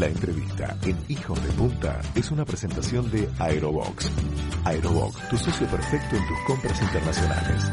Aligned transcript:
La 0.00 0.06
entrevista 0.06 0.78
en 0.84 0.96
Hijos 1.08 1.46
de 1.46 1.52
Punta 1.52 2.00
es 2.14 2.30
una 2.30 2.46
presentación 2.46 3.10
de 3.10 3.28
Aerobox. 3.38 4.10
Aerobox, 4.64 5.28
tu 5.28 5.36
socio 5.36 5.66
perfecto 5.66 6.16
en 6.16 6.26
tus 6.26 6.38
compras 6.46 6.80
internacionales. 6.80 7.64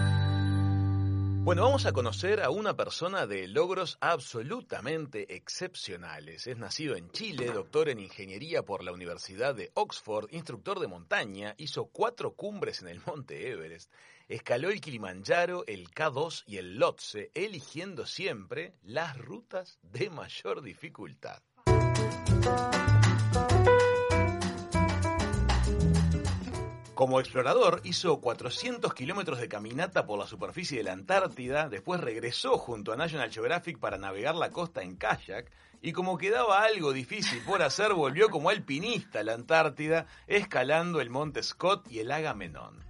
Bueno, 1.46 1.64
vamos 1.64 1.86
a 1.86 1.94
conocer 1.94 2.42
a 2.42 2.50
una 2.50 2.76
persona 2.76 3.28
de 3.28 3.48
logros 3.48 3.98
absolutamente 4.02 5.38
excepcionales. 5.38 6.48
Es 6.48 6.58
nacido 6.58 6.98
en 6.98 7.10
Chile, 7.12 7.46
doctor 7.46 7.88
en 7.88 8.00
ingeniería 8.00 8.62
por 8.62 8.84
la 8.84 8.92
Universidad 8.92 9.56
de 9.56 9.72
Oxford, 9.76 10.28
instructor 10.32 10.82
de 10.82 10.88
montaña, 10.88 11.56
hizo 11.58 11.86
cuatro 11.86 12.34
cumbres 12.34 12.82
en 12.82 12.90
el 12.90 13.00
monte 13.08 13.50
Everest, 13.50 13.90
escaló 14.28 14.70
el 14.70 14.82
Kilimanjaro, 14.82 15.64
el 15.66 15.90
K2 15.92 16.44
y 16.46 16.58
el 16.58 16.78
Lhotse, 16.78 17.32
eligiendo 17.34 18.06
siempre 18.06 18.74
las 18.84 19.18
rutas 19.18 19.80
de 19.82 20.10
mayor 20.10 20.62
dificultad. 20.62 21.42
Como 26.98 27.20
explorador 27.20 27.82
hizo 27.84 28.20
400 28.20 28.92
kilómetros 28.96 29.40
de 29.40 29.48
caminata 29.48 30.08
por 30.08 30.18
la 30.18 30.26
superficie 30.26 30.80
de 30.80 30.84
la 30.84 30.94
Antártida, 30.94 31.70
después 31.70 32.02
regresó 32.02 32.58
junto 32.58 32.92
a 32.92 32.96
National 32.96 33.32
Geographic 33.32 33.78
para 33.78 34.00
navegar 34.00 34.34
la 34.34 34.50
costa 34.50 34.82
en 34.82 34.96
kayak 34.96 35.52
y 35.80 35.92
como 35.92 36.18
quedaba 36.18 36.64
algo 36.64 36.94
difícil 36.94 37.40
por 37.46 37.62
hacer, 37.62 37.94
volvió 37.94 38.30
como 38.30 38.50
alpinista 38.50 39.20
a 39.20 39.24
la 39.24 39.36
Antártida, 39.36 40.08
escalando 40.26 41.00
el 41.00 41.12
monte 41.12 41.44
Scott 41.44 41.86
y 41.92 42.00
el 42.00 42.12
Agamenón. 42.12 42.87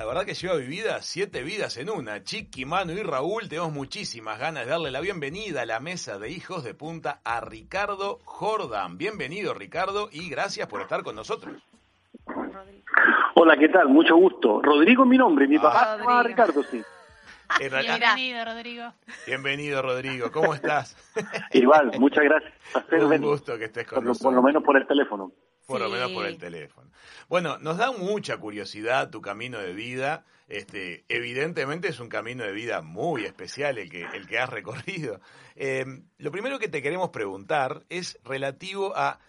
La 0.00 0.06
verdad 0.06 0.24
que 0.24 0.32
lleva 0.32 0.56
vivida 0.56 1.02
siete 1.02 1.42
vidas 1.42 1.76
en 1.76 1.90
una. 1.90 2.24
Chiqui, 2.24 2.64
Manu 2.64 2.94
y 2.94 3.02
Raúl 3.02 3.50
tenemos 3.50 3.70
muchísimas 3.70 4.38
ganas 4.38 4.64
de 4.64 4.70
darle 4.70 4.90
la 4.90 5.02
bienvenida 5.02 5.60
a 5.60 5.66
la 5.66 5.78
mesa 5.78 6.18
de 6.18 6.30
hijos 6.30 6.64
de 6.64 6.72
punta 6.72 7.20
a 7.22 7.42
Ricardo 7.42 8.18
Jordan. 8.24 8.96
Bienvenido 8.96 9.52
Ricardo 9.52 10.08
y 10.10 10.30
gracias 10.30 10.68
por 10.68 10.80
estar 10.80 11.02
con 11.02 11.16
nosotros. 11.16 11.54
Hola, 13.34 13.58
¿qué 13.58 13.68
tal? 13.68 13.90
Mucho 13.90 14.16
gusto. 14.16 14.62
Rodrigo 14.62 15.02
es 15.04 15.10
mi 15.10 15.18
nombre, 15.18 15.46
mi 15.46 15.58
papá 15.58 15.96
se 15.96 15.98
llama 15.98 16.22
Ricardo, 16.22 16.62
sí. 16.62 16.80
Bienvenido, 17.58 18.44
Rodrigo. 18.44 18.94
Bienvenido, 19.26 19.82
Rodrigo. 19.82 20.30
¿Cómo 20.30 20.54
estás? 20.54 20.96
Igual, 21.52 21.92
muchas 21.98 22.24
gracias. 22.24 22.52
Un 22.92 23.22
gusto 23.22 23.58
que 23.58 23.64
estés 23.64 23.86
con 23.86 23.96
por, 23.96 24.04
nosotros. 24.04 24.24
Por 24.24 24.34
lo 24.34 24.42
menos 24.42 24.62
por 24.62 24.76
el 24.76 24.86
teléfono. 24.86 25.32
Por 25.66 25.80
lo 25.80 25.88
menos 25.88 26.10
por 26.12 26.26
el 26.26 26.38
teléfono. 26.38 26.90
Bueno, 27.28 27.58
nos 27.58 27.76
da 27.76 27.92
mucha 27.92 28.38
curiosidad 28.38 29.10
tu 29.10 29.20
camino 29.20 29.58
de 29.58 29.72
vida. 29.72 30.24
Este, 30.48 31.04
evidentemente 31.08 31.88
es 31.88 32.00
un 32.00 32.08
camino 32.08 32.44
de 32.44 32.52
vida 32.52 32.82
muy 32.82 33.24
especial 33.24 33.78
el 33.78 33.88
que, 33.88 34.04
el 34.14 34.26
que 34.26 34.38
has 34.38 34.48
recorrido. 34.50 35.20
Eh, 35.54 35.84
lo 36.18 36.32
primero 36.32 36.58
que 36.58 36.68
te 36.68 36.82
queremos 36.82 37.10
preguntar 37.10 37.84
es 37.88 38.18
relativo 38.24 38.96
a 38.96 39.20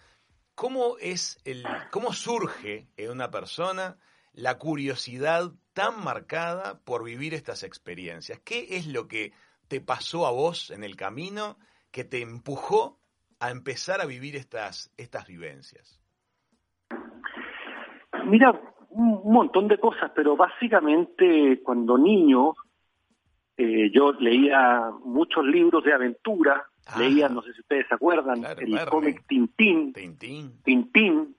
cómo 0.55 0.97
es 0.99 1.39
el, 1.45 1.63
cómo 1.91 2.13
surge 2.13 2.87
en 2.97 3.11
una 3.11 3.29
persona 3.29 3.97
la 4.33 4.57
curiosidad 4.57 5.51
tan 5.73 6.03
marcada 6.03 6.79
por 6.83 7.03
vivir 7.03 7.33
estas 7.33 7.63
experiencias. 7.63 8.39
¿Qué 8.39 8.77
es 8.77 8.87
lo 8.87 9.07
que 9.07 9.33
te 9.67 9.81
pasó 9.81 10.25
a 10.25 10.31
vos 10.31 10.71
en 10.71 10.83
el 10.83 10.95
camino 10.95 11.57
que 11.91 12.03
te 12.03 12.21
empujó 12.21 12.99
a 13.39 13.51
empezar 13.51 14.01
a 14.01 14.05
vivir 14.05 14.35
estas, 14.35 14.91
estas 14.97 15.27
vivencias? 15.27 15.99
Mira, 18.25 18.59
un 18.89 19.31
montón 19.31 19.67
de 19.67 19.77
cosas, 19.79 20.11
pero 20.15 20.35
básicamente 20.35 21.61
cuando 21.63 21.97
niño 21.97 22.53
eh, 23.57 23.91
yo 23.93 24.11
leía 24.13 24.91
muchos 25.03 25.45
libros 25.45 25.83
de 25.83 25.93
aventura, 25.93 26.65
Ah. 26.87 26.97
leía, 26.97 27.29
no 27.29 27.41
sé 27.43 27.53
si 27.53 27.61
ustedes 27.61 27.87
se 27.87 27.93
acuerdan, 27.93 28.41
Claro, 28.41 28.59
el 28.61 28.85
cómic 28.89 29.23
Tintín, 29.27 29.93
Tintín. 29.93 30.61
Tintín, 30.63 31.35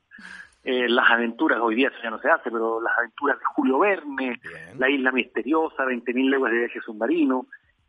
eh, 0.64 0.88
las 0.88 1.10
aventuras, 1.10 1.58
hoy 1.60 1.74
día 1.74 1.88
eso 1.88 1.98
ya 2.02 2.10
no 2.10 2.20
se 2.20 2.28
hace, 2.28 2.50
pero 2.50 2.80
las 2.80 2.96
aventuras 2.96 3.38
de 3.38 3.44
Julio 3.46 3.78
Verne, 3.80 4.40
Bien. 4.42 4.78
La 4.78 4.88
Isla 4.88 5.12
Misteriosa, 5.12 5.84
20.000 5.84 6.30
leguas 6.30 6.52
de 6.52 6.58
viaje 6.58 6.80
submarino, 6.80 7.46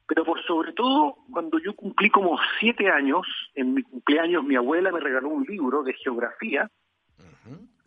pero 0.07 0.25
por 0.25 0.43
sobre 0.43 0.73
todo, 0.73 1.17
cuando 1.31 1.59
yo 1.59 1.75
cumplí 1.75 2.09
como 2.09 2.37
siete 2.59 2.89
años, 2.89 3.27
en 3.55 3.73
mi 3.73 3.83
cumpleaños 3.83 4.43
mi 4.43 4.55
abuela 4.55 4.91
me 4.91 4.99
regaló 4.99 5.29
un 5.29 5.43
libro 5.43 5.83
de 5.83 5.93
geografía, 5.93 6.69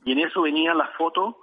y 0.05 0.13
en 0.13 0.21
eso 0.21 0.43
venía 0.43 0.73
la 0.73 0.87
foto 0.97 1.39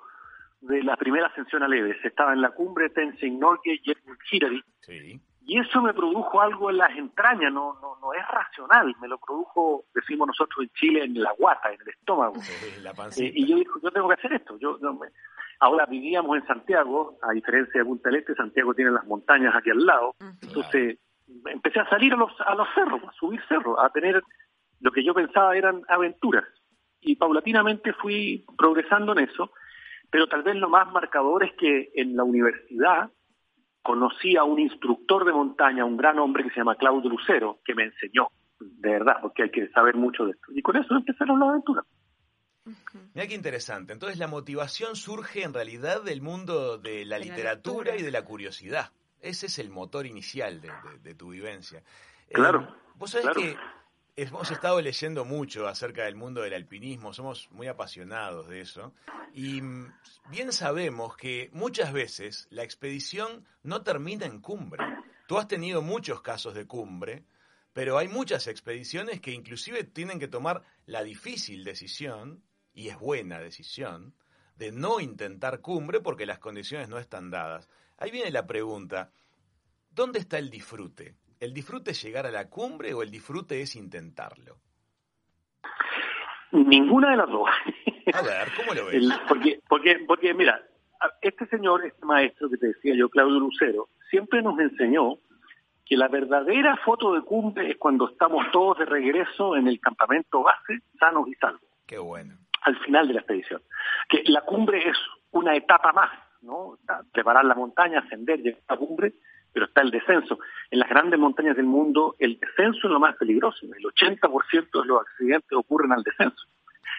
de 0.62 0.82
la 0.84 0.96
primera 0.96 1.28
ascensión 1.28 1.64
al 1.64 1.74
Everest. 1.74 2.06
Estaba 2.06 2.32
en 2.32 2.42
la 2.42 2.52
cumbre 2.52 2.90
Tenzing 2.90 3.38
Norgay 3.38 3.82
y 3.84 3.94
Hillary, 4.32 4.64
Sí. 4.80 5.20
Y 5.46 5.60
eso 5.60 5.82
me 5.82 5.94
produjo 5.94 6.40
algo 6.42 6.70
en 6.70 6.78
las 6.78 6.96
entrañas, 6.98 7.52
no, 7.52 7.78
no, 7.82 7.98
no 8.02 8.14
es 8.14 8.26
racional, 8.28 8.96
me 9.02 9.08
lo 9.08 9.18
produjo, 9.18 9.86
decimos 9.94 10.28
nosotros 10.28 10.60
en 10.64 10.70
Chile, 10.76 11.04
en 11.04 11.22
la 11.22 11.32
guata, 11.38 11.72
en 11.74 11.82
el 11.82 11.90
estómago. 11.90 12.34
La 12.84 12.92
Eh, 13.18 13.32
y 13.36 13.46
yo 13.48 13.56
dije, 13.58 13.70
yo 13.82 13.92
tengo 13.92 14.08
que 14.08 14.14
hacer 14.16 14.34
esto. 14.34 14.58
Yo, 14.60 14.78
no 14.82 14.94
me- 14.94 15.10
Ahora 15.60 15.86
vivíamos 15.86 16.36
en 16.38 16.46
Santiago, 16.48 17.18
a 17.22 17.32
diferencia 17.32 17.80
de 17.80 17.86
Punta 17.86 18.10
del 18.10 18.20
Este, 18.20 18.36
Santiago 18.36 18.74
tiene 18.74 18.92
las 18.92 19.06
montañas 19.06 19.56
aquí 19.56 19.70
al 19.70 19.86
lado. 19.86 20.16
Entonces 20.42 20.98
empecé 21.46 21.80
a 21.80 21.90
salir 21.90 22.14
a 22.14 22.18
los, 22.18 22.32
a 22.42 22.54
los 22.56 22.68
cerros, 22.76 23.02
a 23.04 23.12
subir 23.14 23.42
cerros, 23.48 23.78
a 23.82 23.90
tener 23.90 24.22
lo 24.82 24.92
que 24.92 25.04
yo 25.06 25.14
pensaba 25.14 25.56
eran 25.56 25.82
aventuras. 25.88 26.44
Y 27.00 27.16
paulatinamente 27.16 27.94
fui 27.94 28.46
progresando 28.58 29.14
en 29.14 29.20
eso, 29.30 29.52
pero 30.10 30.28
tal 30.28 30.44
vez 30.44 30.56
lo 30.56 30.68
más 30.70 30.92
marcador 30.92 31.44
es 31.44 31.54
que 31.54 31.92
en 31.96 32.16
la 32.18 32.24
universidad 32.24 33.10
conocí 33.84 34.36
a 34.38 34.44
un 34.44 34.60
instructor 34.60 35.26
de 35.26 35.34
montaña, 35.34 35.86
un 35.86 35.98
gran 35.98 36.18
hombre 36.20 36.44
que 36.44 36.50
se 36.52 36.58
llama 36.58 36.76
Claudio 36.76 37.10
Lucero, 37.10 37.60
que 37.66 37.76
me 37.76 37.84
enseñó, 37.84 38.30
de 38.60 38.90
verdad, 38.90 39.18
porque 39.22 39.44
hay 39.44 39.52
que 39.52 39.68
saber 39.70 39.96
mucho 39.96 40.26
de 40.26 40.32
esto. 40.32 40.48
Y 40.56 40.62
con 40.62 40.76
eso 40.78 40.96
empezaron 40.96 41.40
las 41.40 41.50
aventuras. 41.50 41.86
Mira 43.14 43.28
qué 43.28 43.36
interesante. 43.36 43.92
Entonces 43.94 44.18
la 44.18 44.28
motivación 44.28 44.96
surge 44.96 45.44
en 45.44 45.54
realidad 45.54 46.02
del 46.02 46.22
mundo 46.22 46.78
de 46.78 47.04
la 47.06 47.18
De 47.20 47.26
la 47.26 47.32
literatura 47.32 47.96
y 47.98 48.02
de 48.02 48.12
la 48.12 48.24
curiosidad. 48.24 48.92
Ese 49.20 49.48
es 49.48 49.60
el 49.60 49.70
motor 49.70 50.06
inicial 50.06 50.62
de, 50.62 50.70
de- 50.70 51.00
de 51.00 51.16
tu 51.16 51.30
vivencia. 51.32 51.80
Eh, 52.30 52.34
Claro, 52.34 52.74
Vos 52.96 53.12
sabés 53.12 53.26
claro. 53.26 53.42
que 53.42 53.58
hemos 54.16 54.52
estado 54.52 54.80
leyendo 54.82 55.26
mucho 55.26 55.68
acerca 55.68 56.06
del 56.06 56.16
mundo 56.16 56.42
del 56.42 56.54
alpinismo, 56.54 57.14
somos 57.14 57.50
muy 57.52 57.68
apasionados 57.68 58.48
de 58.48 58.62
eso. 58.62 58.94
Y 59.34 59.62
mm, 59.62 59.94
bien 60.30 60.52
sabemos 60.52 61.18
que 61.18 61.50
muchas 61.54 61.94
veces 61.94 62.48
la 62.52 62.64
expedición 62.64 63.46
no 63.64 63.82
termina 63.82 64.26
en 64.26 64.40
cumbre. 64.40 64.84
Tú 65.28 65.38
has 65.38 65.48
tenido 65.48 65.82
muchos 65.82 66.22
casos 66.22 66.54
de 66.54 66.68
cumbre, 66.68 67.24
pero 67.74 67.98
hay 67.98 68.08
muchas 68.08 68.48
expediciones 68.48 69.20
que 69.20 69.32
inclusive 69.32 69.84
tienen 69.84 70.20
que 70.20 70.28
tomar 70.28 70.64
la 70.86 71.04
difícil 71.04 71.64
decisión, 71.64 72.44
y 72.74 72.90
es 72.90 73.00
buena 73.00 73.40
decisión, 73.40 74.14
de 74.56 74.72
no 74.72 75.00
intentar 75.00 75.62
cumbre 75.62 76.00
porque 76.00 76.28
las 76.28 76.40
condiciones 76.40 76.88
no 76.88 77.00
están 77.00 77.32
dadas. 77.32 77.68
Ahí 77.98 78.12
viene 78.12 78.30
la 78.30 78.46
pregunta, 78.46 79.12
¿dónde 79.90 80.20
está 80.20 80.38
el 80.38 80.52
disfrute? 80.52 81.16
¿El 81.44 81.54
disfrute 81.54 81.92
es 81.92 82.02
llegar 82.02 82.26
a 82.26 82.32
la 82.32 82.50
cumbre 82.50 82.94
o 82.94 83.04
el 83.04 83.12
disfrute 83.12 83.62
es 83.62 83.76
intentarlo? 83.76 84.56
Ninguna 86.54 87.12
de 87.12 87.18
las 87.18 87.30
dos. 87.30 87.50
A 88.14 88.22
ver, 88.22 88.48
¿cómo 88.56 88.74
lo 88.74 88.86
ves? 88.86 89.04
Porque, 89.28 89.60
porque, 89.68 90.06
porque, 90.08 90.34
mira, 90.34 90.62
este 91.22 91.46
señor, 91.48 91.86
este 91.86 92.06
maestro 92.06 92.50
que 92.50 92.56
te 92.56 92.68
decía 92.68 92.96
yo, 92.96 93.10
Claudio 93.10 93.40
Lucero, 93.40 93.90
siempre 94.10 94.42
nos 94.42 94.58
enseñó 94.58 95.18
que 95.86 95.98
la 95.98 96.08
verdadera 96.08 96.78
foto 96.78 97.14
de 97.14 97.24
cumbre 97.24 97.72
es 97.72 97.78
cuando 97.78 98.08
estamos 98.08 98.50
todos 98.54 98.78
de 98.78 98.86
regreso 98.86 99.58
en 99.58 99.68
el 99.68 99.82
campamento 99.82 100.44
base, 100.44 100.80
sanos 100.98 101.28
y 101.28 101.34
salvos, 101.34 101.70
Qué 101.86 101.98
bueno. 101.98 102.38
al 102.62 102.80
final 102.86 103.06
de 103.10 103.16
la 103.16 103.20
expedición. 103.20 103.62
Que 104.08 104.24
la 104.28 104.42
cumbre 104.46 104.88
es 104.88 104.98
una 105.32 105.58
etapa 105.58 105.92
más, 105.92 106.10
¿no? 106.42 106.78
Preparar 107.12 107.44
la 107.44 107.56
montaña, 107.56 108.00
ascender, 108.00 108.40
llegar 108.40 108.62
a 108.70 108.76
la 108.76 108.80
cumbre, 108.80 109.14
pero 109.54 109.68
está 109.68 109.82
el 109.82 109.92
descenso. 109.92 110.40
En 110.72 110.80
las 110.80 110.90
grandes 110.90 111.20
montañas 111.20 111.56
del 111.56 111.66
mundo, 111.66 112.16
el 112.20 112.40
descenso 112.40 112.88
es 112.88 112.92
lo 112.92 113.00
más 113.00 113.16
peligroso. 113.16 113.66
El 113.66 113.84
80% 113.84 114.82
de 114.82 114.88
los 114.88 115.02
accidentes 115.02 115.52
ocurren 115.54 115.92
al 115.92 116.04
descenso. 116.04 116.48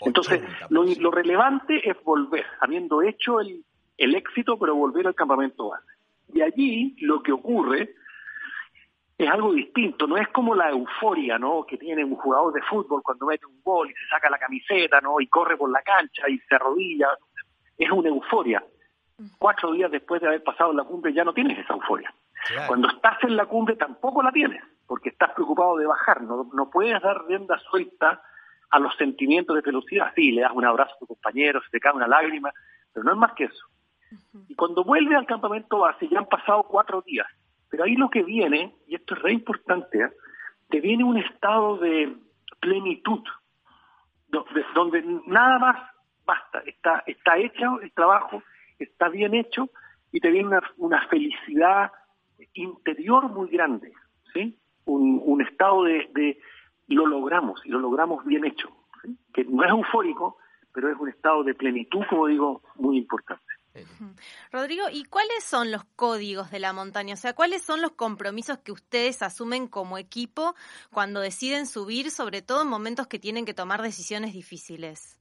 Entonces, 0.00 0.40
80%. 0.40 0.66
lo, 0.70 0.84
lo 0.84 1.10
relevante 1.10 1.88
es 1.88 2.02
volver, 2.02 2.46
habiendo 2.60 3.02
hecho 3.02 3.40
el, 3.40 3.64
el 3.98 4.14
éxito, 4.14 4.58
pero 4.58 4.74
volver 4.74 5.06
al 5.06 5.14
campamento 5.14 5.68
base. 5.68 5.86
Y 6.32 6.40
allí 6.40 6.96
lo 7.00 7.22
que 7.22 7.32
ocurre 7.32 7.94
es 9.16 9.30
algo 9.30 9.52
distinto, 9.52 10.06
no 10.06 10.16
es 10.16 10.26
como 10.28 10.54
la 10.54 10.70
euforia, 10.70 11.38
¿no? 11.38 11.64
Que 11.64 11.78
tiene 11.78 12.04
un 12.04 12.16
jugador 12.16 12.52
de 12.52 12.62
fútbol 12.62 13.02
cuando 13.02 13.26
mete 13.26 13.46
un 13.46 13.62
gol 13.62 13.88
y 13.88 13.94
se 13.94 14.08
saca 14.10 14.28
la 14.28 14.38
camiseta, 14.38 15.00
¿no? 15.00 15.20
Y 15.20 15.28
corre 15.28 15.56
por 15.56 15.70
la 15.70 15.82
cancha 15.82 16.28
y 16.28 16.38
se 16.38 16.54
arrodilla. 16.54 17.08
Es 17.78 17.90
una 17.90 18.08
euforia. 18.08 18.64
Cuatro 19.38 19.72
días 19.72 19.90
después 19.90 20.20
de 20.20 20.26
haber 20.26 20.42
pasado 20.42 20.72
la 20.72 20.82
cumbre 20.82 21.12
ya 21.12 21.24
no 21.24 21.32
tienes 21.32 21.58
esa 21.58 21.74
euforia. 21.74 22.12
Claro. 22.46 22.68
Cuando 22.68 22.88
estás 22.88 23.22
en 23.22 23.36
la 23.36 23.46
cumbre 23.46 23.76
tampoco 23.76 24.22
la 24.22 24.32
tienes, 24.32 24.62
porque 24.86 25.10
estás 25.10 25.32
preocupado 25.32 25.76
de 25.76 25.86
bajar, 25.86 26.22
no, 26.22 26.48
no 26.52 26.70
puedes 26.70 27.00
dar 27.02 27.24
rienda 27.26 27.58
suelta 27.70 28.22
a 28.70 28.78
los 28.78 28.94
sentimientos 28.96 29.56
de 29.56 29.62
felicidad. 29.62 30.12
Sí, 30.14 30.32
le 30.32 30.42
das 30.42 30.52
un 30.52 30.64
abrazo 30.64 30.94
a 30.94 30.98
tu 30.98 31.06
compañero, 31.06 31.62
se 31.62 31.70
te 31.70 31.80
cae 31.80 31.92
una 31.92 32.08
lágrima, 32.08 32.52
pero 32.92 33.04
no 33.04 33.12
es 33.12 33.18
más 33.18 33.32
que 33.32 33.44
eso. 33.44 33.66
Y 34.48 34.54
cuando 34.54 34.84
vuelves 34.84 35.16
al 35.16 35.26
campamento 35.26 35.78
base, 35.78 36.08
ya 36.08 36.18
han 36.18 36.26
pasado 36.26 36.64
cuatro 36.64 37.02
días, 37.02 37.26
Pero 37.70 37.84
ahí 37.84 37.96
lo 37.96 38.10
que 38.10 38.22
viene, 38.22 38.74
y 38.86 38.94
esto 38.94 39.14
es 39.14 39.22
re 39.22 39.32
importante, 39.32 39.98
¿eh? 40.00 40.12
te 40.68 40.80
viene 40.80 41.04
un 41.04 41.18
estado 41.18 41.76
de 41.78 42.16
plenitud, 42.60 43.22
donde 44.74 45.02
nada 45.26 45.58
más 45.58 45.76
basta, 46.24 46.62
está, 46.66 47.02
está 47.06 47.36
hecho 47.36 47.80
el 47.80 47.92
trabajo, 47.92 48.42
está 48.78 49.08
bien 49.08 49.34
hecho 49.34 49.68
y 50.12 50.20
te 50.20 50.30
viene 50.30 50.58
una, 50.78 51.06
felicidad 51.08 51.92
interior 52.54 53.28
muy 53.28 53.48
grande, 53.48 53.92
¿sí? 54.32 54.58
Un, 54.86 55.40
estado 55.42 55.84
de, 55.84 56.38
lo 56.88 57.06
logramos 57.06 57.60
y 57.64 57.70
lo 57.70 57.78
logramos 57.78 58.24
bien 58.24 58.44
hecho, 58.44 58.68
que 59.32 59.44
no 59.44 59.64
es 59.64 59.70
eufórico, 59.70 60.38
pero 60.72 60.90
es 60.90 60.98
un 60.98 61.08
estado 61.08 61.42
de 61.44 61.54
plenitud, 61.54 62.02
como 62.08 62.26
digo, 62.26 62.62
muy 62.76 62.98
importante. 62.98 63.44
Rodrigo, 64.52 64.84
¿y 64.92 65.04
cuáles 65.04 65.42
son 65.42 65.72
los 65.72 65.84
códigos 65.96 66.50
de 66.52 66.60
la 66.60 66.72
montaña? 66.72 67.14
O 67.14 67.16
sea, 67.16 67.34
¿cuáles 67.34 67.62
son 67.62 67.82
los 67.82 67.92
compromisos 67.92 68.58
que 68.58 68.70
ustedes 68.70 69.20
asumen 69.22 69.66
como 69.66 69.98
equipo 69.98 70.54
cuando 70.92 71.20
deciden 71.20 71.66
subir, 71.66 72.10
sobre 72.10 72.40
todo 72.40 72.62
en 72.62 72.68
momentos 72.68 73.08
que 73.08 73.18
tienen 73.18 73.44
que 73.44 73.54
tomar 73.54 73.82
decisiones 73.82 74.32
difíciles? 74.32 75.20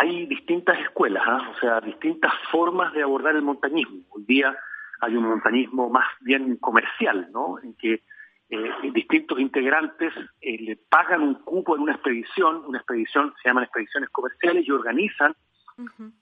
hay 0.00 0.26
distintas 0.26 0.78
escuelas, 0.78 1.24
¿ah? 1.26 1.50
o 1.50 1.58
sea, 1.58 1.80
distintas 1.80 2.32
formas 2.52 2.92
de 2.92 3.02
abordar 3.02 3.34
el 3.34 3.42
montañismo. 3.42 4.02
Hoy 4.10 4.22
día 4.28 4.56
hay 5.00 5.16
un 5.16 5.24
montañismo 5.24 5.90
más 5.90 6.06
bien 6.20 6.56
comercial, 6.56 7.28
¿no? 7.32 7.58
En 7.62 7.74
que 7.74 8.02
eh, 8.50 8.70
distintos 8.92 9.38
integrantes 9.38 10.12
eh, 10.40 10.56
le 10.60 10.76
pagan 10.76 11.22
un 11.22 11.34
cupo 11.34 11.76
en 11.76 11.82
una 11.82 11.92
expedición, 11.92 12.64
una 12.66 12.78
expedición 12.78 13.34
se 13.42 13.48
llaman 13.48 13.64
expediciones 13.64 14.08
comerciales 14.10 14.66
y 14.66 14.70
organizan 14.70 15.34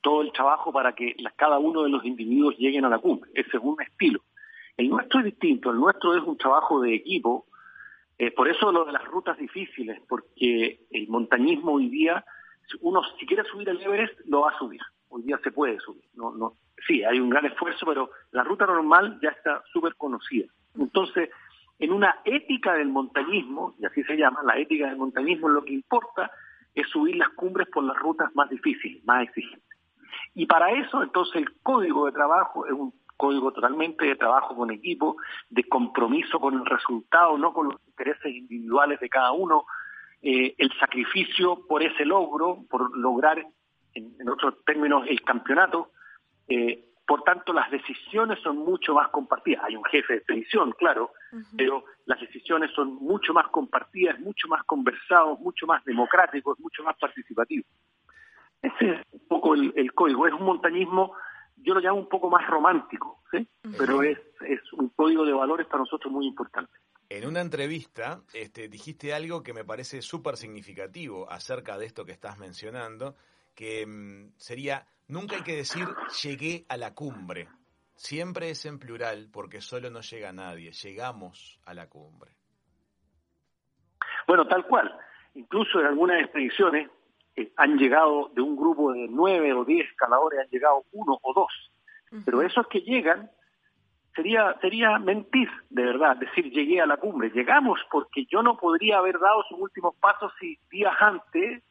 todo 0.02 0.20
el 0.20 0.32
trabajo 0.32 0.70
para 0.70 0.94
que 0.94 1.17
cada 1.34 1.58
uno 1.58 1.82
de 1.82 1.88
los 1.88 2.05
individuos 2.05 2.58
lleguen 2.58 2.84
a 2.84 2.90
la 2.90 2.99
cumbre. 2.99 3.31
Ese 3.32 3.56
es 3.56 3.62
un 3.62 3.81
estilo. 3.81 4.20
El 4.76 4.90
nuestro 4.90 5.20
es 5.20 5.25
distinto, 5.25 5.70
el 5.70 5.79
nuestro 5.79 6.14
es 6.14 6.22
un 6.25 6.37
trabajo 6.37 6.82
de 6.82 6.94
equipo. 6.94 7.46
Eh, 8.19 8.31
por 8.32 8.49
eso 8.49 8.70
lo 8.70 8.84
de 8.84 8.93
las 8.93 9.05
rutas 9.06 9.38
difíciles, 9.38 9.99
porque 10.08 10.81
el 10.90 11.08
montañismo 11.08 11.72
hoy 11.72 11.88
día 11.88 12.22
uno 12.81 13.00
si 13.19 13.26
quiere 13.26 13.44
subir 13.44 13.69
el 13.69 13.81
Everest 13.81 14.19
lo 14.26 14.43
va 14.43 14.50
a 14.50 14.58
subir. 14.58 14.81
Hoy 15.17 15.23
día 15.23 15.39
se 15.43 15.51
puede 15.51 15.81
subir. 15.81 16.05
No, 16.15 16.31
no, 16.33 16.59
sí, 16.87 17.03
hay 17.03 17.19
un 17.19 17.31
gran 17.31 17.47
esfuerzo, 17.47 17.87
pero 17.87 18.11
la 18.33 18.45
ruta 18.45 18.67
normal 18.67 19.19
ya 19.23 19.31
está 19.31 19.63
súper 19.73 19.95
conocida. 19.97 20.47
Entonces, 20.79 21.31
en 21.79 21.91
una 21.91 22.17
ética 22.27 22.75
del 22.75 22.89
montañismo, 22.89 23.75
y 23.79 23.87
así 23.87 24.03
se 24.05 24.15
llama, 24.15 24.43
la 24.43 24.59
ética 24.59 24.89
del 24.89 24.99
montañismo, 24.99 25.49
lo 25.49 25.65
que 25.65 25.73
importa 25.73 26.31
es 26.75 26.87
subir 26.91 27.17
las 27.17 27.31
cumbres 27.31 27.67
por 27.69 27.83
las 27.85 27.97
rutas 27.97 28.29
más 28.35 28.51
difíciles, 28.51 29.03
más 29.07 29.23
exigentes. 29.23 29.79
Y 30.35 30.45
para 30.45 30.71
eso, 30.73 31.03
entonces, 31.03 31.37
el 31.37 31.63
código 31.63 32.05
de 32.05 32.13
trabajo 32.13 32.67
es 32.67 32.73
un 32.73 32.93
código 33.17 33.53
totalmente 33.53 34.05
de 34.05 34.17
trabajo 34.17 34.55
con 34.55 34.71
equipo, 34.71 35.17
de 35.49 35.65
compromiso 35.65 36.39
con 36.39 36.53
el 36.53 36.67
resultado, 36.67 37.39
no 37.39 37.55
con 37.55 37.69
los 37.69 37.81
intereses 37.87 38.35
individuales 38.35 39.01
de 39.01 39.09
cada 39.09 39.33
uno, 39.33 39.65
eh, 40.21 40.55
el 40.59 40.71
sacrificio 40.79 41.67
por 41.67 41.83
ese 41.83 42.05
logro, 42.05 42.65
por 42.69 42.95
lograr, 42.99 43.47
en, 43.96 44.28
otros 44.28 44.64
términos, 44.64 45.04
el 45.08 45.22
campeonato. 45.22 45.90
Eh, 46.48 46.93
por 47.06 47.22
tanto, 47.22 47.52
las 47.52 47.70
decisiones 47.70 48.40
son 48.43 48.58
mucho 48.58 48.94
más 48.94 49.08
compartidas. 49.08 49.64
Hay 49.64 49.76
un 49.76 49.84
jefe 49.84 50.14
de 50.14 50.19
expedición, 50.19 50.72
claro, 50.72 51.12
pero 51.56 51.84
las 52.04 52.20
decisiones 52.20 52.72
son 52.72 52.94
mucho 52.96 53.32
más 53.32 53.46
compartidas, 53.48 54.19
mucho 54.19 54.48
más 54.48 54.64
conversados, 54.64 55.38
mucho 55.38 55.66
más 55.66 55.84
democráticos, 55.84 56.58
mucho 56.58 56.82
más 56.82 56.96
participativos. 56.98 57.66
Ese 58.60 58.90
es 58.90 59.00
un 59.12 59.26
poco 59.28 59.54
el, 59.54 59.93
código. 59.93 60.26
Es 60.26 60.32
un 60.32 60.43
montañismo, 60.43 61.12
yo 61.56 61.75
lo 61.75 61.81
llamo 61.81 62.00
un 62.00 62.08
poco 62.08 62.28
más 62.28 62.44
romántico, 62.48 63.22
¿sí? 63.31 63.46
pero 63.78 64.02
es, 64.02 64.19
es 64.40 64.72
un 64.72 64.88
código 64.88 65.25
de 65.25 65.32
valores 65.32 65.69
para 65.69 65.81
nosotros 65.81 66.12
muy 66.12 66.26
importante. 66.26 66.72
En 67.08 67.25
una 67.28 67.40
entrevista 67.40 68.22
este, 68.32 68.69
dijiste 68.69 69.14
algo 69.14 69.44
que 69.44 69.52
me 69.52 69.64
parece 69.64 70.02
súper 70.02 70.37
significativo 70.37 71.31
acerca 71.31 71.78
de 71.78 71.87
esto 71.87 72.04
que 72.04 72.10
estás 72.10 72.37
mencionando, 72.38 73.14
que 73.56 73.85
mm, 73.85 74.35
sería, 74.37 74.87
nunca 75.08 75.37
hay 75.37 75.43
que 75.43 75.56
decir 75.56 75.88
llegué 76.23 76.64
a 76.69 76.76
la 76.76 76.94
cumbre, 76.94 77.49
siempre 77.97 78.50
es 78.50 78.64
en 78.67 78.79
plural 78.79 79.29
porque 79.32 79.61
solo 79.61 79.91
no 79.91 80.00
llega 80.00 80.32
nadie, 80.32 80.70
llegamos 80.70 81.58
a 81.64 81.75
la 81.75 81.88
cumbre. 81.88 82.31
Bueno, 84.29 84.47
tal 84.47 84.67
cual. 84.67 84.94
Incluso 85.35 85.81
en 85.81 85.87
algunas 85.87 86.20
expediciones 86.20 86.88
eh, 87.37 87.53
han 87.56 87.76
llegado 87.76 88.31
de 88.35 88.43
un 88.43 88.56
grupo 88.56 88.93
de 88.93 89.06
nueve 89.08 89.53
o 89.53 89.64
diez 89.64 89.88
escaladores, 89.91 90.41
han 90.41 90.49
llegado 90.49 90.85
uno 90.93 91.19
o 91.23 91.32
dos. 91.35 91.53
Pero 92.25 92.41
esos 92.41 92.67
que 92.69 92.81
llegan 92.81 93.31
sería, 94.14 94.56
sería 94.61 94.99
mentir, 94.99 95.50
de 95.69 95.85
verdad, 95.85 96.17
decir 96.17 96.50
llegué 96.50 96.81
a 96.81 96.87
la 96.87 96.97
cumbre. 96.97 97.31
Llegamos 97.31 97.81
porque 97.91 98.25
yo 98.31 98.43
no 98.43 98.56
podría 98.56 98.99
haber 98.99 99.19
dado 99.19 99.43
sus 99.49 99.58
últimos 99.58 99.94
pasos 99.97 100.32
si 100.41 100.58
días 100.70 100.94
antes, 100.99 101.62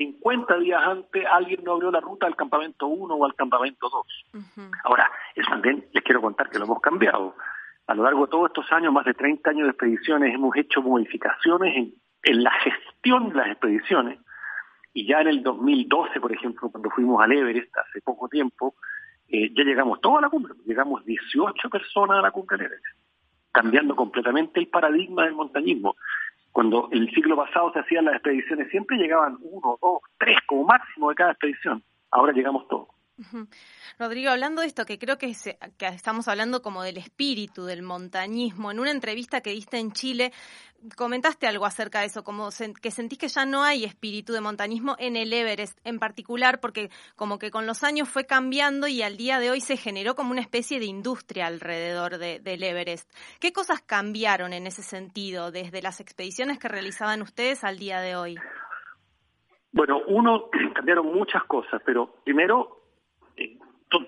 50 0.00 0.58
días 0.60 0.80
antes, 0.82 1.26
alguien 1.30 1.62
no 1.62 1.72
abrió 1.72 1.90
la 1.90 2.00
ruta 2.00 2.26
al 2.26 2.34
campamento 2.34 2.86
1 2.86 3.14
o 3.14 3.24
al 3.26 3.34
campamento 3.34 3.90
2. 3.90 4.42
Ahora, 4.84 5.10
eso 5.34 5.50
también 5.50 5.84
les 5.92 6.02
quiero 6.02 6.22
contar 6.22 6.48
que 6.48 6.58
lo 6.58 6.64
hemos 6.64 6.80
cambiado. 6.80 7.36
A 7.86 7.94
lo 7.94 8.04
largo 8.04 8.24
de 8.24 8.30
todos 8.30 8.48
estos 8.48 8.72
años, 8.72 8.94
más 8.94 9.04
de 9.04 9.12
30 9.12 9.50
años 9.50 9.64
de 9.64 9.72
expediciones, 9.72 10.34
hemos 10.34 10.56
hecho 10.56 10.80
modificaciones 10.80 11.76
en, 11.76 11.94
en 12.22 12.42
la 12.42 12.50
gestión 12.52 13.28
de 13.28 13.34
las 13.34 13.48
expediciones. 13.48 14.18
Y 14.94 15.06
ya 15.06 15.20
en 15.20 15.28
el 15.28 15.42
2012, 15.42 16.18
por 16.18 16.32
ejemplo, 16.32 16.70
cuando 16.70 16.88
fuimos 16.88 17.22
al 17.22 17.32
Everest 17.32 17.76
hace 17.76 18.00
poco 18.00 18.26
tiempo, 18.28 18.76
eh, 19.28 19.52
ya 19.54 19.64
llegamos 19.64 20.00
todos 20.00 20.16
a 20.16 20.22
la 20.22 20.30
cumbre, 20.30 20.54
llegamos 20.64 21.04
18 21.04 21.68
personas 21.68 22.18
a 22.18 22.22
la 22.22 22.30
cumbre 22.30 22.56
del 22.56 22.66
Everest, 22.68 22.86
cambiando 23.52 23.94
completamente 23.94 24.60
el 24.60 24.68
paradigma 24.68 25.24
del 25.24 25.34
montañismo. 25.34 25.94
Cuando 26.52 26.88
el 26.92 27.10
siglo 27.12 27.36
pasado 27.36 27.72
se 27.72 27.80
hacían 27.80 28.04
las 28.04 28.14
expediciones, 28.14 28.70
siempre 28.70 28.96
llegaban 28.96 29.38
uno, 29.40 29.78
dos, 29.80 30.00
tres 30.18 30.36
como 30.46 30.64
máximo 30.64 31.10
de 31.10 31.14
cada 31.14 31.30
expedición. 31.32 31.82
Ahora 32.10 32.32
llegamos 32.32 32.66
todos. 32.68 32.88
Rodrigo, 33.98 34.30
hablando 34.30 34.62
de 34.62 34.68
esto, 34.68 34.84
que 34.86 34.98
creo 34.98 35.18
que, 35.18 35.34
que, 35.78 35.86
estamos 35.86 36.28
hablando 36.28 36.62
como 36.62 36.82
del 36.82 36.96
espíritu 36.96 37.64
del 37.64 37.82
montañismo, 37.82 38.70
en 38.70 38.80
una 38.80 38.90
entrevista 38.90 39.40
que 39.40 39.50
diste 39.50 39.78
en 39.78 39.92
Chile, 39.92 40.32
comentaste 40.96 41.46
algo 41.46 41.66
acerca 41.66 42.00
de 42.00 42.06
eso, 42.06 42.24
como 42.24 42.48
que 42.80 42.90
sentís 42.90 43.18
que 43.18 43.28
ya 43.28 43.44
no 43.44 43.62
hay 43.62 43.84
espíritu 43.84 44.32
de 44.32 44.40
montañismo 44.40 44.96
en 44.98 45.16
el 45.16 45.32
Everest 45.32 45.78
en 45.84 45.98
particular, 45.98 46.60
porque 46.60 46.90
como 47.16 47.38
que 47.38 47.50
con 47.50 47.66
los 47.66 47.82
años 47.82 48.08
fue 48.08 48.26
cambiando 48.26 48.86
y 48.86 49.02
al 49.02 49.16
día 49.16 49.38
de 49.38 49.50
hoy 49.50 49.60
se 49.60 49.76
generó 49.76 50.14
como 50.14 50.30
una 50.30 50.40
especie 50.40 50.78
de 50.78 50.86
industria 50.86 51.46
alrededor 51.46 52.18
del 52.18 52.62
Everest. 52.62 53.10
¿Qué 53.40 53.52
cosas 53.52 53.80
cambiaron 53.82 54.52
en 54.52 54.66
ese 54.66 54.82
sentido 54.82 55.50
desde 55.50 55.82
las 55.82 56.00
expediciones 56.00 56.58
que 56.58 56.68
realizaban 56.68 57.22
ustedes 57.22 57.64
al 57.64 57.78
día 57.78 58.00
de 58.00 58.16
hoy? 58.16 58.36
Bueno, 59.72 60.00
uno, 60.08 60.48
cambiaron 60.74 61.06
muchas 61.06 61.44
cosas, 61.44 61.80
pero 61.84 62.14
primero 62.24 62.79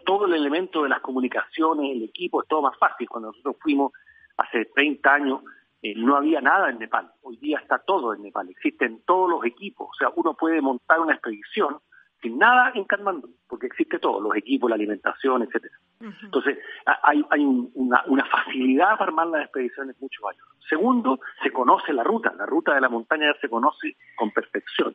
todo 0.04 0.26
el 0.26 0.34
elemento 0.34 0.82
de 0.82 0.88
las 0.88 1.00
comunicaciones, 1.00 1.92
el 1.92 2.04
equipo, 2.04 2.42
es 2.42 2.48
todo 2.48 2.62
más 2.62 2.78
fácil. 2.78 3.08
Cuando 3.08 3.30
nosotros 3.30 3.56
fuimos 3.60 3.92
hace 4.36 4.66
30 4.66 5.12
años, 5.12 5.42
eh, 5.82 5.94
no 5.96 6.16
había 6.16 6.40
nada 6.40 6.70
en 6.70 6.78
Nepal. 6.78 7.10
Hoy 7.22 7.36
día 7.38 7.58
está 7.58 7.78
todo 7.78 8.14
en 8.14 8.22
Nepal, 8.22 8.48
existen 8.48 9.02
todos 9.04 9.28
los 9.28 9.44
equipos. 9.44 9.88
O 9.90 9.94
sea, 9.94 10.10
uno 10.14 10.34
puede 10.34 10.60
montar 10.60 11.00
una 11.00 11.14
expedición 11.14 11.78
sin 12.22 12.38
nada 12.38 12.70
en 12.74 12.84
Kathmandu, 12.84 13.34
porque 13.48 13.66
existe 13.66 13.98
todo, 13.98 14.20
los 14.20 14.36
equipos, 14.36 14.70
la 14.70 14.76
alimentación, 14.76 15.42
etcétera. 15.42 15.74
Entonces, 16.22 16.58
hay, 17.02 17.24
hay 17.30 17.44
una, 17.44 18.02
una, 18.06 18.24
facilidad 18.26 18.92
para 18.92 19.06
armar 19.06 19.26
las 19.28 19.42
expediciones 19.42 20.00
mucho 20.00 20.22
mayor. 20.22 20.44
Segundo, 20.68 21.20
se 21.42 21.50
conoce 21.52 21.92
la 21.92 22.04
ruta, 22.04 22.32
la 22.36 22.46
ruta 22.46 22.74
de 22.74 22.80
la 22.80 22.88
montaña 22.88 23.32
se 23.40 23.48
conoce 23.48 23.96
con 24.16 24.30
perfección. 24.30 24.94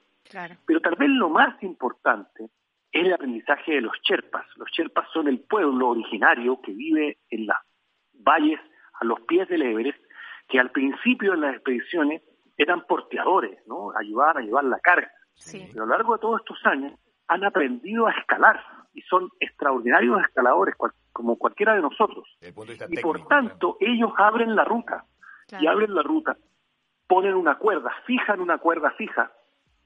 Pero 0.65 0.81
tal 0.81 0.95
vez 0.95 1.09
lo 1.09 1.29
más 1.29 1.61
importante 1.63 2.49
es 2.99 3.05
el 3.05 3.13
aprendizaje 3.13 3.73
de 3.73 3.81
los 3.81 3.93
Sherpas. 4.01 4.45
Los 4.55 4.69
Sherpas 4.71 5.07
son 5.13 5.27
el 5.27 5.39
pueblo 5.39 5.89
originario 5.89 6.59
que 6.61 6.73
vive 6.73 7.17
en 7.29 7.45
las 7.45 7.57
valles 8.13 8.59
a 8.99 9.05
los 9.05 9.21
pies 9.21 9.47
del 9.49 9.61
Everest, 9.61 9.99
que 10.47 10.59
al 10.59 10.71
principio 10.71 11.33
en 11.33 11.41
las 11.41 11.55
expediciones 11.55 12.23
eran 12.57 12.85
porteadores, 12.87 13.59
¿no? 13.67 13.91
Ayudar 13.97 14.37
a 14.37 14.41
llevar 14.41 14.63
la 14.63 14.79
carga. 14.79 15.11
Pero 15.51 15.83
a 15.83 15.85
lo 15.85 15.91
largo 15.91 16.13
de 16.13 16.21
todos 16.21 16.41
estos 16.41 16.65
años 16.65 16.93
han 17.27 17.43
aprendido 17.43 18.07
a 18.07 18.11
escalar 18.11 18.59
y 18.93 19.01
son 19.01 19.29
extraordinarios 19.39 20.19
escaladores, 20.21 20.75
como 21.13 21.37
cualquiera 21.37 21.75
de 21.75 21.81
nosotros. 21.81 22.25
y 22.89 22.97
por 22.97 23.27
tanto, 23.27 23.77
ellos 23.79 24.11
abren 24.17 24.55
la 24.55 24.63
ruta. 24.63 25.05
Y 25.61 25.67
abren 25.67 25.95
la 25.95 26.01
ruta, 26.01 26.35
ponen 27.07 27.33
una 27.33 27.57
cuerda, 27.57 27.89
fijan 28.05 28.41
una 28.41 28.57
cuerda 28.57 28.91
fija 28.91 29.31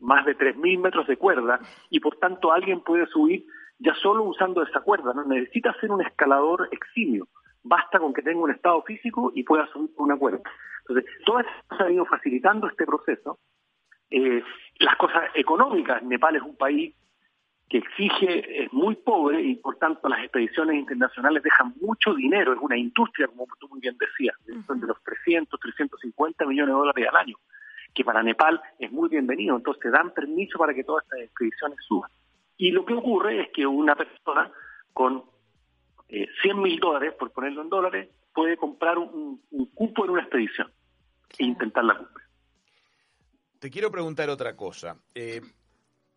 más 0.01 0.25
de 0.25 0.38
3.000 0.38 0.79
metros 0.79 1.08
de 1.08 1.17
cuerda 1.17 1.60
y 1.89 2.00
por 2.00 2.17
tanto 2.17 2.51
alguien 2.51 2.81
puede 2.81 3.05
subir 3.08 3.46
ya 3.79 3.96
solo 3.96 4.24
usando 4.24 4.62
esa 4.62 4.81
cuerda, 4.81 5.13
no 5.13 5.24
necesita 5.25 5.74
ser 5.79 5.91
un 5.91 6.01
escalador 6.01 6.70
eximio, 6.72 7.27
basta 7.63 8.00
con 8.00 8.13
que 8.13 8.22
tenga 8.22 8.39
un 8.39 8.51
estado 8.51 8.81
físico 8.84 9.31
y 9.34 9.43
pueda 9.43 9.67
subir 9.67 9.89
una 9.98 10.17
cuerda. 10.17 10.41
Entonces, 10.81 11.12
todas 11.25 11.46
estas 11.46 11.63
cosas 11.67 11.88
han 11.88 11.93
ido 11.93 12.05
facilitando 12.05 12.67
este 12.67 12.86
proceso. 12.86 13.39
Eh, 14.10 14.43
las 14.79 14.96
cosas 14.98 15.24
económicas, 15.36 16.03
Nepal 16.03 16.36
es 16.36 16.41
un 16.41 16.58
país 16.58 16.93
que 17.72 17.77
exige 17.77 18.65
es 18.65 18.74
muy 18.74 18.96
pobre 18.98 19.41
y 19.41 19.55
por 19.55 19.77
tanto 19.77 20.10
las 20.10 20.20
expediciones 20.20 20.75
internacionales 20.75 21.41
dejan 21.41 21.74
mucho 21.79 22.13
dinero, 22.13 22.51
es 22.51 22.60
una 22.62 22.77
industria, 22.77 23.27
como 23.27 23.48
tú 23.58 23.70
muy 23.70 23.79
bien 23.79 23.96
decías, 23.98 24.36
de 24.46 24.88
los 24.88 25.01
300, 25.03 25.58
350 25.58 26.46
millones 26.48 26.67
de 26.67 26.77
dólares 26.77 27.08
al 27.10 27.15
año, 27.15 27.38
que 27.93 28.03
para 28.03 28.24
Nepal 28.24 28.62
es 28.79 28.91
muy 28.91 29.10
bienvenido, 29.10 29.55
entonces 29.55 29.91
dan 29.91 30.12
permiso 30.12 30.57
para 30.57 30.74
que 30.74 30.83
todas 30.83 31.03
estas 31.03 31.21
expediciones 31.21 31.77
suban. 31.88 32.10
Y 32.57 32.71
lo 32.71 32.86
que 32.86 32.93
ocurre 32.93 33.41
es 33.41 33.50
que 33.53 33.65
una 33.65 33.95
persona 33.95 34.51
con 34.93 35.24
eh, 36.10 36.27
100 36.41 36.62
mil 36.62 36.79
dólares, 36.79 37.13
por 37.17 37.31
ponerlo 37.31 37.62
en 37.62 37.69
dólares, 37.69 38.10
puede 38.33 38.57
comprar 38.57 38.98
un, 38.98 39.41
cupo 39.74 40.05
en 40.05 40.12
una 40.12 40.21
expedición 40.21 40.71
e 41.38 41.45
intentar 41.45 41.83
la 41.83 41.98
cumbre. 41.98 42.24
Te 43.60 43.69
quiero 43.69 43.91
preguntar 43.91 44.29
otra 44.29 44.55
cosa. 44.55 44.98
Eh, 45.13 45.41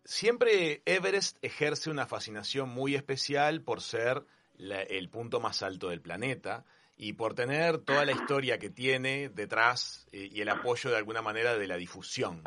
Siempre 0.05 0.83
Everest 0.85 1.43
ejerce 1.43 1.89
una 1.89 2.05
fascinación 2.05 2.69
muy 2.69 2.93
especial 2.93 3.61
por 3.61 3.81
ser 3.81 4.23
el 4.59 5.09
punto 5.09 5.39
más 5.39 5.63
alto 5.63 5.89
del 5.89 5.99
planeta 5.99 6.63
y 6.97 7.13
por 7.13 7.33
tener 7.33 7.79
toda 7.79 8.05
la 8.05 8.11
historia 8.11 8.57
que 8.57 8.69
tiene 8.69 9.29
detrás 9.29 10.07
eh, 10.11 10.29
y 10.31 10.41
el 10.41 10.49
apoyo 10.49 10.89
de 10.89 10.97
alguna 10.97 11.21
manera 11.21 11.57
de 11.57 11.67
la 11.67 11.77
difusión. 11.77 12.41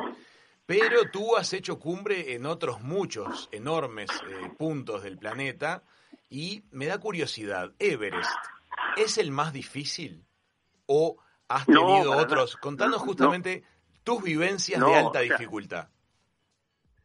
Pero 0.65 1.09
tú 1.11 1.35
has 1.35 1.53
hecho 1.53 1.79
cumbre 1.79 2.33
en 2.33 2.45
otros 2.45 2.81
muchos 2.81 3.49
enormes 3.51 4.09
eh, 4.11 4.51
puntos 4.57 5.03
del 5.03 5.17
planeta 5.17 5.83
y 6.29 6.63
me 6.71 6.85
da 6.85 6.99
curiosidad, 6.99 7.73
¿Everest 7.79 8.29
es 8.97 9.17
el 9.17 9.31
más 9.31 9.51
difícil 9.53 10.25
o 10.85 11.17
has 11.47 11.65
tenido 11.65 12.17
otros? 12.17 12.55
Contanos 12.57 13.01
justamente 13.01 13.63
tus 14.03 14.21
vivencias 14.23 14.79
de 14.79 14.95
alta 14.95 15.21
dificultad. 15.21 15.89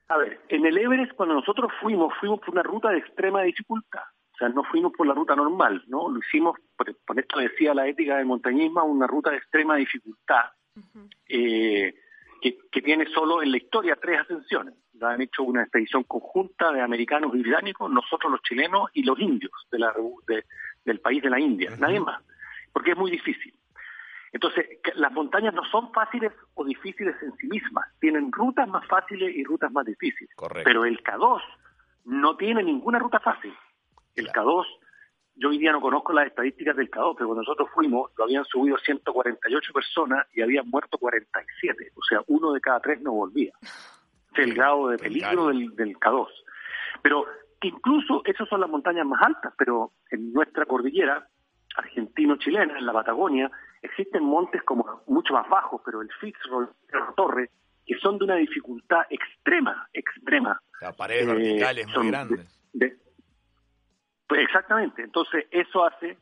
A 0.08 0.18
ver, 0.18 0.40
en 0.48 0.66
el 0.66 0.76
Everest 0.76 1.12
cuando 1.14 1.34
nosotros 1.34 1.72
fuimos, 1.80 2.12
fuimos 2.20 2.40
por 2.40 2.50
una 2.50 2.62
ruta 2.62 2.90
de 2.90 2.98
extrema 2.98 3.42
dificultad. 3.42 4.02
O 4.34 4.36
sea, 4.36 4.48
no 4.48 4.64
fuimos 4.64 4.92
por 4.92 5.06
la 5.06 5.14
ruta 5.14 5.36
normal, 5.36 5.84
¿no? 5.86 6.08
Lo 6.08 6.18
hicimos, 6.18 6.58
por, 6.76 6.88
esto 7.18 7.38
decía 7.38 7.72
la 7.72 7.86
ética 7.86 8.16
del 8.16 8.26
montañismo, 8.26 8.82
una 8.84 9.06
ruta 9.06 9.30
de 9.30 9.36
extrema 9.36 9.76
dificultad, 9.76 10.46
eh, 11.28 11.94
que, 12.40 12.82
tiene 12.82 13.06
solo 13.06 13.42
en 13.42 13.52
la 13.52 13.58
historia 13.58 13.96
tres 13.96 14.20
ascensiones. 14.20 14.74
La 14.94 15.10
han 15.10 15.22
hecho 15.22 15.44
una 15.44 15.62
expedición 15.62 16.02
conjunta 16.02 16.72
de 16.72 16.80
americanos 16.80 17.32
y 17.34 17.42
británicos, 17.42 17.90
nosotros 17.90 18.32
los 18.32 18.42
chilenos 18.42 18.90
y 18.92 19.04
los 19.04 19.18
indios 19.20 19.52
de 19.70 19.78
la, 19.78 19.94
del 20.84 21.00
país 21.00 21.22
de 21.22 21.30
la 21.30 21.38
India, 21.38 21.76
nadie 21.78 22.00
más, 22.00 22.20
porque 22.72 22.90
es 22.90 22.96
muy 22.96 23.12
difícil. 23.12 23.54
Entonces, 24.32 24.66
las 24.96 25.12
montañas 25.12 25.54
no 25.54 25.64
son 25.66 25.92
fáciles 25.92 26.32
o 26.54 26.64
difíciles 26.64 27.14
en 27.22 27.36
sí 27.36 27.46
mismas, 27.46 27.86
tienen 28.00 28.32
rutas 28.32 28.68
más 28.68 28.84
fáciles 28.88 29.32
y 29.34 29.44
rutas 29.44 29.70
más 29.70 29.86
difíciles. 29.86 30.34
Pero 30.64 30.84
el 30.84 31.00
K2 31.04 31.40
no 32.06 32.36
tiene 32.36 32.64
ninguna 32.64 32.98
ruta 32.98 33.20
fácil. 33.20 33.54
El 34.14 34.28
K2, 34.28 34.64
yo 35.36 35.48
hoy 35.48 35.58
día 35.58 35.72
no 35.72 35.80
conozco 35.80 36.12
las 36.12 36.26
estadísticas 36.26 36.76
del 36.76 36.90
K2, 36.90 37.14
pero 37.16 37.28
cuando 37.28 37.42
nosotros 37.42 37.68
fuimos, 37.74 38.10
lo 38.16 38.24
habían 38.24 38.44
subido 38.44 38.78
148 38.78 39.72
personas 39.72 40.26
y 40.32 40.42
habían 40.42 40.68
muerto 40.68 40.98
47. 40.98 41.92
O 41.96 42.02
sea, 42.08 42.20
uno 42.28 42.52
de 42.52 42.60
cada 42.60 42.80
tres 42.80 43.00
no 43.00 43.12
volvía. 43.12 43.52
Es 43.62 44.38
el 44.38 44.54
grado 44.54 44.88
de 44.88 44.98
peligro 44.98 45.48
del, 45.48 45.74
del 45.74 45.98
K2. 45.98 46.28
Pero 47.02 47.26
incluso 47.62 48.22
esas 48.24 48.48
son 48.48 48.60
las 48.60 48.70
montañas 48.70 49.06
más 49.06 49.22
altas, 49.22 49.52
pero 49.58 49.92
en 50.10 50.32
nuestra 50.32 50.66
cordillera 50.66 51.28
argentino-chilena, 51.76 52.78
en 52.78 52.86
la 52.86 52.92
Patagonia, 52.92 53.50
existen 53.82 54.22
montes 54.22 54.62
como 54.62 55.02
mucho 55.06 55.34
más 55.34 55.48
bajos, 55.48 55.80
pero 55.84 56.00
el 56.00 56.08
Fitzroy, 56.20 56.66
la 56.92 57.12
Torre, 57.16 57.50
que 57.84 57.98
son 57.98 58.18
de 58.18 58.24
una 58.24 58.36
dificultad 58.36 59.02
extrema, 59.10 59.88
extrema. 59.92 60.60
Las 60.80 60.96
paredes 60.96 61.26
verticales 61.26 61.86
eh, 61.86 61.98
muy 61.98 62.06
grandes. 62.08 62.60
Pues 64.26 64.40
exactamente, 64.42 65.02
entonces 65.02 65.46
eso 65.50 65.84
hace 65.84 66.18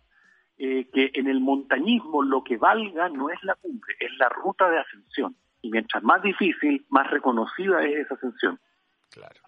eh, 0.58 0.88
que 0.92 1.10
en 1.14 1.28
el 1.28 1.40
montañismo 1.40 2.22
lo 2.22 2.44
que 2.44 2.56
valga 2.56 3.08
no 3.08 3.30
es 3.30 3.42
la 3.42 3.54
cumbre, 3.56 3.94
es 3.98 4.10
la 4.18 4.28
ruta 4.28 4.68
de 4.70 4.78
ascensión. 4.78 5.36
Y 5.60 5.70
mientras 5.70 6.02
más 6.02 6.22
difícil, 6.22 6.84
más 6.88 7.08
reconocida 7.10 7.84
es 7.84 8.04
esa 8.04 8.14
ascensión. 8.14 8.60
Claro. 9.10 9.40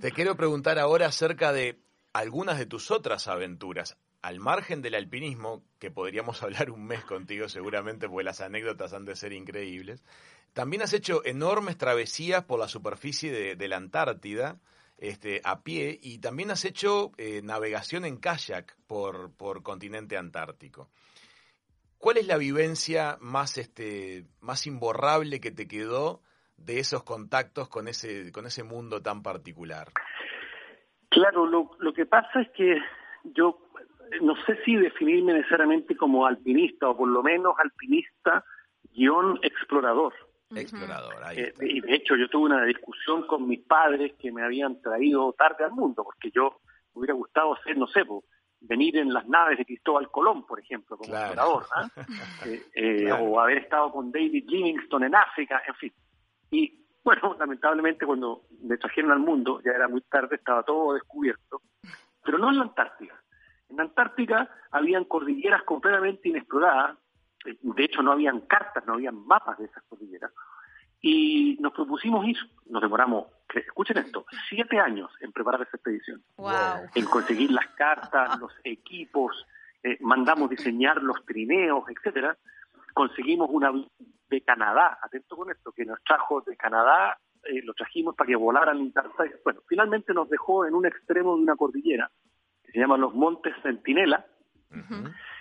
Te 0.00 0.12
quiero 0.12 0.36
preguntar 0.36 0.78
ahora 0.78 1.06
acerca 1.06 1.52
de 1.52 1.80
algunas 2.12 2.58
de 2.58 2.66
tus 2.66 2.90
otras 2.90 3.28
aventuras 3.28 3.98
al 4.22 4.38
margen 4.38 4.82
del 4.82 4.94
alpinismo, 4.94 5.62
que 5.78 5.90
podríamos 5.90 6.42
hablar 6.42 6.70
un 6.70 6.86
mes 6.86 7.04
contigo 7.04 7.48
seguramente, 7.48 8.08
porque 8.08 8.24
las 8.24 8.40
anécdotas 8.40 8.92
han 8.92 9.04
de 9.04 9.16
ser 9.16 9.32
increíbles, 9.32 10.04
también 10.52 10.82
has 10.82 10.92
hecho 10.92 11.24
enormes 11.24 11.76
travesías 11.76 12.44
por 12.44 12.58
la 12.58 12.68
superficie 12.68 13.56
de, 13.56 13.68
la 13.68 13.76
Antártida, 13.76 14.58
este, 15.00 15.40
a 15.44 15.62
pie, 15.62 15.98
y 16.00 16.18
también 16.18 16.50
has 16.50 16.64
hecho 16.64 17.10
eh, 17.16 17.40
navegación 17.42 18.04
en 18.04 18.18
kayak 18.18 18.76
por, 18.86 19.34
por 19.34 19.62
continente 19.62 20.18
antártico. 20.18 20.90
¿Cuál 21.96 22.18
es 22.18 22.26
la 22.26 22.36
vivencia 22.36 23.16
más, 23.20 23.58
este, 23.58 24.26
más 24.40 24.66
imborrable 24.66 25.40
que 25.40 25.50
te 25.50 25.66
quedó 25.66 26.20
de 26.58 26.78
esos 26.78 27.02
contactos 27.02 27.68
con 27.68 27.88
ese, 27.88 28.30
con 28.30 28.46
ese 28.46 28.62
mundo 28.62 29.00
tan 29.00 29.22
particular? 29.22 29.88
Claro, 31.08 31.46
lo, 31.46 31.70
lo 31.78 31.92
que 31.94 32.04
pasa 32.04 32.42
es 32.42 32.50
que 32.50 32.76
yo 33.24 33.58
no 34.20 34.34
sé 34.44 34.58
si 34.64 34.76
definirme 34.76 35.32
necesariamente 35.32 35.96
como 35.96 36.26
alpinista 36.26 36.88
o 36.88 36.96
por 36.96 37.08
lo 37.08 37.22
menos 37.22 37.54
alpinista 37.58 38.44
guion 38.92 39.38
explorador. 39.42 40.12
Explorador, 40.54 41.22
ahí 41.24 41.38
eh, 41.38 41.54
y 41.60 41.80
de 41.80 41.94
hecho 41.94 42.16
yo 42.16 42.28
tuve 42.28 42.46
una 42.46 42.64
discusión 42.64 43.26
con 43.26 43.46
mis 43.46 43.60
padres 43.60 44.14
que 44.18 44.32
me 44.32 44.42
habían 44.42 44.80
traído 44.80 45.32
tarde 45.34 45.64
al 45.64 45.72
mundo, 45.72 46.02
porque 46.02 46.30
yo 46.30 46.60
me 46.94 47.00
hubiera 47.00 47.14
gustado 47.14 47.56
ser, 47.64 47.76
no 47.76 47.86
sé, 47.86 48.02
venir 48.60 48.98
en 48.98 49.12
las 49.12 49.26
naves 49.26 49.58
de 49.58 49.64
Cristóbal 49.64 50.10
Colón, 50.10 50.46
por 50.46 50.60
ejemplo, 50.60 50.96
como 50.96 51.14
explorador, 51.14 51.66
¿ah? 51.74 51.88
eh, 52.46 52.62
eh, 52.74 53.12
o 53.12 53.40
haber 53.40 53.58
estado 53.58 53.92
con 53.92 54.10
David 54.10 54.44
Livingstone 54.46 55.06
en 55.06 55.14
África, 55.14 55.62
en 55.66 55.74
fin. 55.74 55.92
Y 56.50 56.86
bueno, 57.02 57.34
lamentablemente 57.38 58.06
cuando 58.06 58.42
me 58.62 58.76
trajeron 58.76 59.12
al 59.12 59.20
mundo, 59.20 59.60
ya 59.64 59.72
era 59.72 59.88
muy 59.88 60.02
tarde, 60.02 60.36
estaba 60.36 60.62
todo 60.62 60.94
descubierto, 60.94 61.62
pero 62.24 62.38
no 62.38 62.50
en 62.50 62.58
la 62.58 62.64
Antártida. 62.64 63.14
En 63.68 63.80
Antártica 63.80 64.50
habían 64.72 65.04
cordilleras 65.04 65.62
completamente 65.62 66.28
inexploradas, 66.28 66.98
de 67.44 67.84
hecho 67.84 68.02
no 68.02 68.12
habían 68.12 68.40
cartas, 68.42 68.84
no 68.86 68.94
habían 68.94 69.26
mapas 69.26 69.58
de 69.58 69.66
esas 69.66 69.82
cordilleras, 69.84 70.32
y 71.00 71.56
nos 71.60 71.72
propusimos 71.72 72.26
ir, 72.26 72.36
nos 72.66 72.82
demoramos, 72.82 73.26
escuchen 73.54 73.98
esto, 73.98 74.26
siete 74.48 74.78
años 74.78 75.10
en 75.20 75.32
preparar 75.32 75.62
esa 75.62 75.76
expedición, 75.76 76.22
en 76.94 77.04
conseguir 77.06 77.50
las 77.50 77.66
cartas, 77.68 78.38
los 78.38 78.52
equipos, 78.64 79.46
eh, 79.82 79.96
mandamos 80.00 80.50
diseñar 80.50 81.02
los 81.02 81.24
trineos, 81.24 81.84
etcétera, 81.88 82.36
conseguimos 82.92 83.48
una 83.50 83.72
de 84.28 84.40
Canadá, 84.42 84.98
atento 85.02 85.36
con 85.36 85.50
esto, 85.50 85.72
que 85.72 85.84
nos 85.84 86.02
trajo 86.04 86.42
de 86.42 86.56
Canadá, 86.56 87.18
eh, 87.44 87.62
lo 87.64 87.72
trajimos 87.72 88.14
para 88.14 88.28
que 88.28 88.36
volaran 88.36 88.76
en 88.76 88.92
Antártida, 88.94 89.38
bueno, 89.42 89.60
finalmente 89.66 90.12
nos 90.12 90.28
dejó 90.28 90.66
en 90.66 90.74
un 90.74 90.84
extremo 90.84 91.34
de 91.36 91.42
una 91.42 91.56
cordillera, 91.56 92.10
se 92.70 92.78
llaman 92.78 93.00
los 93.00 93.14
Montes 93.14 93.54
Centinela, 93.62 94.26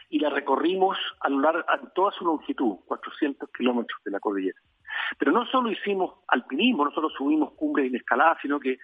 y 0.10 0.20
la 0.20 0.30
recorrimos 0.30 0.98
a 1.22 1.30
lo 1.30 1.39
largo, 1.39 1.63
a 1.70 1.78
toda 1.94 2.12
su 2.12 2.25
longitud, 2.25 2.78
400 2.86 3.50
kilómetros 3.56 4.00
de 4.04 4.12
la 4.12 4.20
cordillera. 4.20 4.60
Pero 5.18 5.32
no 5.32 5.46
solo 5.46 5.70
hicimos 5.70 6.16
alpinismo, 6.28 6.86
no 6.86 6.92
solo 6.92 7.10
subimos 7.10 7.54
cumbres 7.54 7.88
inescaladas, 7.88 8.39
sino 8.42 8.60
que 8.60 8.80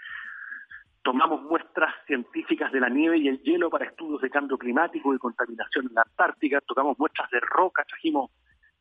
tomamos 1.03 1.41
muestras 1.43 1.93
científicas 2.07 2.71
de 2.71 2.79
la 2.79 2.89
nieve 2.89 3.17
y 3.17 3.27
el 3.27 3.41
hielo 3.41 3.69
para 3.69 3.85
estudios 3.85 4.21
de 4.21 4.29
cambio 4.29 4.57
climático 4.57 5.13
y 5.13 5.19
contaminación 5.19 5.87
en 5.87 5.95
la 5.95 6.01
Antártica, 6.01 6.61
tocamos 6.61 6.97
muestras 6.97 7.29
de 7.29 7.39
roca, 7.41 7.83
trajimos, 7.87 8.31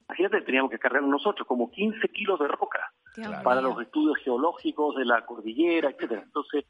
imagínate, 0.09 0.41
teníamos 0.43 0.71
que 0.71 0.79
cargar 0.79 1.03
nosotros 1.03 1.47
como 1.47 1.71
15 1.71 2.09
kilos 2.09 2.39
de 2.41 2.49
roca 2.49 2.93
para 3.43 3.61
los 3.61 3.81
estudios 3.81 4.17
geológicos 4.25 4.97
de 4.97 5.05
la 5.05 5.25
cordillera, 5.25 5.91
etcétera. 5.91 6.23
Entonces, 6.23 6.65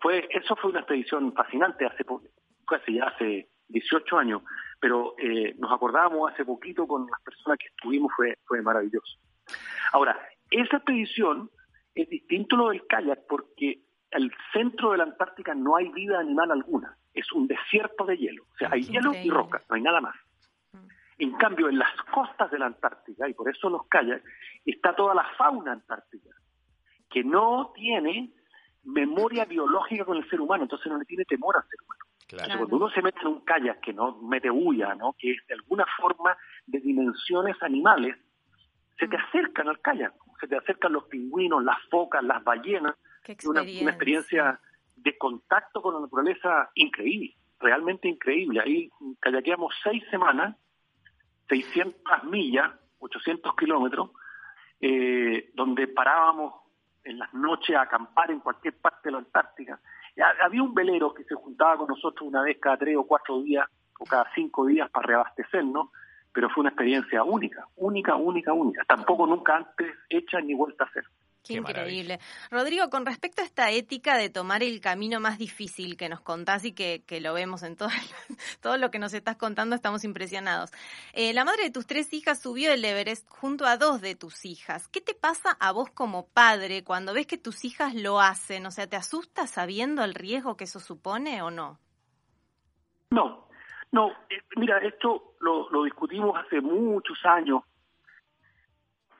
fue, 0.00 0.28
eso 0.30 0.56
fue 0.56 0.70
una 0.70 0.80
expedición 0.80 1.32
fascinante 1.32 1.86
hace, 1.86 2.04
casi 2.66 2.94
ya 2.94 3.06
hace 3.06 3.48
18 3.68 4.16
años, 4.16 4.42
pero 4.84 5.14
eh, 5.16 5.54
nos 5.56 5.72
acordábamos 5.72 6.30
hace 6.30 6.44
poquito 6.44 6.86
con 6.86 7.06
las 7.10 7.18
personas 7.22 7.56
que 7.58 7.68
estuvimos, 7.68 8.12
fue, 8.14 8.36
fue 8.44 8.60
maravilloso. 8.60 9.18
Ahora, 9.94 10.14
esa 10.50 10.76
expedición 10.76 11.50
es 11.94 12.06
distinto 12.10 12.54
lo 12.54 12.68
del 12.68 12.86
kayak 12.86 13.20
porque 13.26 13.80
al 14.12 14.30
centro 14.52 14.90
de 14.90 14.98
la 14.98 15.04
Antártica 15.04 15.54
no 15.54 15.76
hay 15.76 15.88
vida 15.88 16.20
animal 16.20 16.50
alguna, 16.50 16.98
es 17.14 17.32
un 17.32 17.46
desierto 17.46 18.04
de 18.04 18.18
hielo, 18.18 18.42
o 18.42 18.56
sea, 18.58 18.68
hay 18.72 18.82
hielo 18.82 19.14
y 19.14 19.30
roca, 19.30 19.62
no 19.70 19.76
hay 19.76 19.80
nada 19.80 20.02
más. 20.02 20.16
Mm. 20.72 20.88
En 21.16 21.32
cambio, 21.38 21.70
en 21.70 21.78
las 21.78 21.96
costas 22.12 22.50
de 22.50 22.58
la 22.58 22.66
Antártica, 22.66 23.26
y 23.26 23.32
por 23.32 23.48
eso 23.48 23.70
los 23.70 23.86
kayaks, 23.86 24.22
está 24.66 24.94
toda 24.94 25.14
la 25.14 25.24
fauna 25.38 25.72
antártica, 25.72 26.28
que 27.08 27.24
no 27.24 27.72
tiene 27.74 28.34
memoria 28.82 29.46
biológica 29.46 30.04
con 30.04 30.18
el 30.18 30.28
ser 30.28 30.42
humano, 30.42 30.64
entonces 30.64 30.92
no 30.92 30.98
le 30.98 31.06
tiene 31.06 31.24
temor 31.24 31.56
al 31.56 31.66
ser 31.70 31.80
humano. 31.80 32.03
Cuando 32.28 32.76
uno 32.76 32.90
se 32.90 33.02
mete 33.02 33.20
en 33.20 33.28
un 33.28 33.40
kayak 33.44 33.80
que 33.80 33.92
no 33.92 34.16
mete 34.22 34.50
bulla, 34.50 34.94
¿no? 34.94 35.14
que 35.18 35.32
es 35.32 35.46
de 35.46 35.54
alguna 35.54 35.84
forma 35.98 36.36
de 36.66 36.80
dimensiones 36.80 37.56
animales, 37.62 38.16
se 38.98 39.08
te 39.08 39.16
mm. 39.16 39.20
acercan 39.20 39.68
al 39.68 39.80
kayak, 39.80 40.14
se 40.40 40.48
te 40.48 40.56
acercan 40.56 40.92
los 40.92 41.04
pingüinos, 41.04 41.62
las 41.62 41.78
focas, 41.90 42.22
las 42.22 42.42
ballenas, 42.42 42.94
una, 43.44 43.62
una, 43.62 43.90
experiencia 43.90 44.60
de 44.96 45.16
contacto 45.18 45.82
con 45.82 45.94
la 45.94 46.00
naturaleza 46.00 46.70
increíble, 46.74 47.36
realmente 47.58 48.08
increíble. 48.08 48.60
Ahí 48.60 48.90
kayakeamos 49.20 49.74
seis 49.82 50.02
semanas, 50.10 50.56
600 51.48 52.24
millas, 52.24 52.70
800 52.98 53.54
kilómetros, 53.56 54.10
eh, 54.80 55.50
donde 55.54 55.88
parábamos 55.88 56.54
en 57.04 57.18
las 57.18 57.32
noches 57.34 57.76
a 57.76 57.82
acampar 57.82 58.30
en 58.30 58.40
cualquier 58.40 58.78
parte 58.78 59.08
de 59.08 59.12
la 59.12 59.18
Antártica. 59.18 59.80
Había 60.42 60.62
un 60.62 60.74
velero 60.74 61.12
que 61.12 61.24
se 61.24 61.34
juntaba 61.34 61.76
con 61.76 61.88
nosotros 61.88 62.28
una 62.28 62.42
vez 62.42 62.58
cada 62.60 62.76
tres 62.76 62.96
o 62.96 63.04
cuatro 63.04 63.42
días 63.42 63.68
o 63.98 64.04
cada 64.04 64.26
cinco 64.34 64.66
días 64.66 64.90
para 64.90 65.06
reabastecernos, 65.06 65.88
pero 66.32 66.48
fue 66.50 66.62
una 66.62 66.70
experiencia 66.70 67.22
única, 67.24 67.66
única, 67.76 68.16
única, 68.16 68.52
única. 68.52 68.84
Tampoco 68.86 69.26
nunca 69.26 69.56
antes 69.56 69.92
hecha 70.08 70.40
ni 70.40 70.54
vuelta 70.54 70.84
a 70.84 70.86
hacer. 70.86 71.04
Qué, 71.44 71.54
increíble. 71.54 72.20
Rodrigo, 72.50 72.88
con 72.88 73.04
respecto 73.04 73.42
a 73.42 73.44
esta 73.44 73.70
ética 73.70 74.16
de 74.16 74.30
tomar 74.30 74.62
el 74.62 74.80
camino 74.80 75.20
más 75.20 75.36
difícil 75.36 75.98
que 75.98 76.08
nos 76.08 76.22
contás 76.22 76.64
y 76.64 76.72
que, 76.72 77.02
lo 77.20 77.34
vemos 77.34 77.62
en 77.62 77.76
todo, 77.76 77.90
todo 78.62 78.78
lo 78.78 78.90
que 78.90 78.98
nos 78.98 79.12
estás 79.12 79.36
contando, 79.36 79.76
estamos 79.76 80.04
impresionados. 80.04 80.70
Eh, 81.12 81.34
la 81.34 81.44
madre 81.44 81.64
de 81.64 81.70
tus 81.70 81.86
tres 81.86 82.14
hijas 82.14 82.40
subió 82.40 82.72
el 82.72 82.82
Everest 82.82 83.28
junto 83.28 83.66
a 83.66 83.76
dos 83.76 84.00
de 84.00 84.14
tus 84.14 84.46
hijas. 84.46 84.88
¿Qué 84.88 85.02
te 85.02 85.14
pasa 85.14 85.50
a 85.60 85.70
vos 85.72 85.90
como 85.90 86.26
padre 86.28 86.82
cuando 86.82 87.12
ves 87.12 87.26
que 87.26 87.36
tus 87.36 87.66
hijas 87.66 87.94
lo 87.94 88.22
hacen? 88.22 88.64
O 88.64 88.70
sea, 88.70 88.86
¿te 88.86 88.96
asusta 88.96 89.46
sabiendo 89.46 90.02
el 90.02 90.14
riesgo 90.14 90.56
que 90.56 90.64
eso 90.64 90.80
supone 90.80 91.42
o 91.42 91.50
no? 91.50 91.78
No, 93.10 93.48
no. 93.92 94.10
Eh, 94.30 94.40
mira, 94.56 94.78
esto 94.78 95.34
lo, 95.40 95.68
lo 95.68 95.84
discutimos 95.84 96.34
hace 96.42 96.62
muchos 96.62 97.18
años 97.24 97.64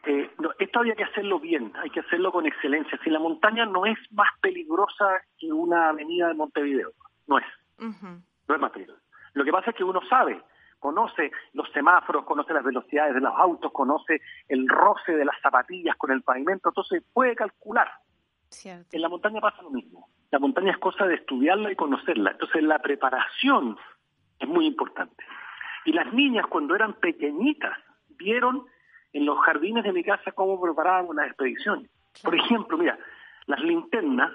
eh, 0.06 0.30
esto 0.58 0.80
había 0.80 0.94
que 0.94 1.04
hacerlo 1.04 1.40
bien, 1.40 1.72
hay 1.76 1.90
que 1.90 2.00
hacerlo 2.00 2.32
con 2.32 2.46
excelencia. 2.46 2.98
Si 3.02 3.10
la 3.10 3.18
montaña 3.18 3.66
no 3.66 3.86
es 3.86 3.98
más 4.12 4.28
peligrosa 4.40 5.22
que 5.38 5.52
una 5.52 5.90
avenida 5.90 6.28
de 6.28 6.34
Montevideo, 6.34 6.92
no 7.26 7.38
es. 7.38 7.44
No 7.78 8.54
es 8.54 8.60
más 8.60 8.70
peligrosa. 8.70 9.02
Lo 9.32 9.44
que 9.44 9.52
pasa 9.52 9.70
es 9.70 9.76
que 9.76 9.84
uno 9.84 10.00
sabe, 10.08 10.40
conoce 10.78 11.32
los 11.54 11.70
semáforos, 11.72 12.24
conoce 12.24 12.52
las 12.52 12.64
velocidades 12.64 13.14
de 13.14 13.20
los 13.20 13.34
autos, 13.34 13.72
conoce 13.72 14.20
el 14.48 14.68
roce 14.68 15.12
de 15.12 15.24
las 15.24 15.40
zapatillas 15.40 15.96
con 15.96 16.12
el 16.12 16.22
pavimento, 16.22 16.68
entonces 16.68 17.02
puede 17.12 17.34
calcular. 17.34 17.90
En 18.92 19.02
la 19.02 19.08
montaña 19.08 19.40
pasa 19.40 19.62
lo 19.62 19.70
mismo. 19.70 20.08
La 20.30 20.38
montaña 20.38 20.72
es 20.72 20.78
cosa 20.78 21.06
de 21.06 21.16
estudiarla 21.16 21.72
y 21.72 21.76
conocerla. 21.76 22.32
Entonces 22.32 22.62
la 22.62 22.78
preparación 22.78 23.76
es 24.38 24.48
muy 24.48 24.66
importante. 24.66 25.24
Y 25.84 25.92
las 25.92 26.12
niñas 26.12 26.46
cuando 26.46 26.74
eran 26.74 26.94
pequeñitas 26.94 27.76
vieron 28.10 28.66
en 29.14 29.24
los 29.24 29.38
jardines 29.38 29.84
de 29.84 29.92
mi 29.92 30.04
casa 30.04 30.32
cómo 30.32 30.60
preparábamos 30.60 31.16
las 31.16 31.28
expediciones. 31.28 31.90
Por 32.22 32.34
ejemplo, 32.34 32.76
mira, 32.76 32.98
las 33.46 33.60
linternas 33.60 34.32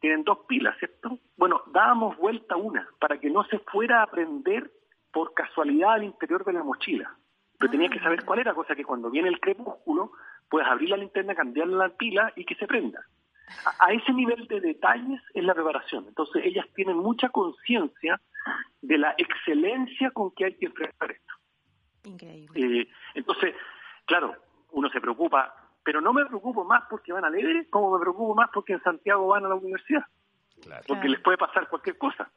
tienen 0.00 0.24
dos 0.24 0.40
pilas, 0.48 0.76
¿cierto? 0.78 1.18
Bueno, 1.36 1.62
dábamos 1.72 2.16
vuelta 2.16 2.56
una 2.56 2.88
para 2.98 3.18
que 3.18 3.30
no 3.30 3.44
se 3.44 3.58
fuera 3.60 4.02
a 4.02 4.06
prender 4.06 4.70
por 5.12 5.34
casualidad 5.34 5.92
al 5.92 6.04
interior 6.04 6.44
de 6.44 6.52
la 6.52 6.62
mochila. 6.62 7.14
Pero 7.58 7.70
tenía 7.70 7.88
que 7.88 8.00
saber 8.00 8.20
ah. 8.22 8.24
cuál 8.26 8.40
era, 8.40 8.54
cosa 8.54 8.74
que 8.74 8.84
cuando 8.84 9.10
viene 9.10 9.28
el 9.28 9.40
crepúsculo, 9.40 10.12
puedes 10.48 10.68
abrir 10.68 10.90
la 10.90 10.96
linterna, 10.96 11.34
cambiarle 11.34 11.76
la 11.76 11.88
pila 11.90 12.32
y 12.36 12.44
que 12.44 12.54
se 12.54 12.66
prenda. 12.66 13.04
A, 13.78 13.92
ese 13.92 14.12
nivel 14.12 14.46
de 14.48 14.60
detalles 14.60 15.20
es 15.32 15.44
la 15.44 15.54
preparación. 15.54 16.06
Entonces, 16.08 16.42
ellas 16.44 16.66
tienen 16.74 16.96
mucha 16.96 17.28
conciencia 17.28 18.20
de 18.80 18.98
la 18.98 19.14
excelencia 19.16 20.10
con 20.10 20.32
que 20.32 20.46
hay 20.46 20.54
que 20.54 20.66
enfrentar 20.66 21.12
esto. 21.12 21.34
Increíble. 22.04 22.80
Eh, 22.80 22.88
entonces, 23.14 23.54
claro, 24.06 24.34
uno 24.70 24.88
se 24.90 25.00
preocupa, 25.00 25.54
pero 25.82 26.00
no 26.00 26.12
me 26.12 26.24
preocupo 26.26 26.64
más 26.64 26.84
porque 26.88 27.12
van 27.12 27.24
a 27.24 27.28
Everest, 27.28 27.70
como 27.70 27.96
me 27.96 28.00
preocupo 28.00 28.34
más 28.34 28.50
porque 28.52 28.74
en 28.74 28.82
Santiago 28.82 29.26
van 29.26 29.44
a 29.44 29.48
la 29.48 29.54
universidad. 29.54 30.04
Porque 30.86 31.08
les 31.08 31.20
puede 31.20 31.36
pasar 31.36 31.68
cualquier 31.68 31.98
cosa. 31.98 32.30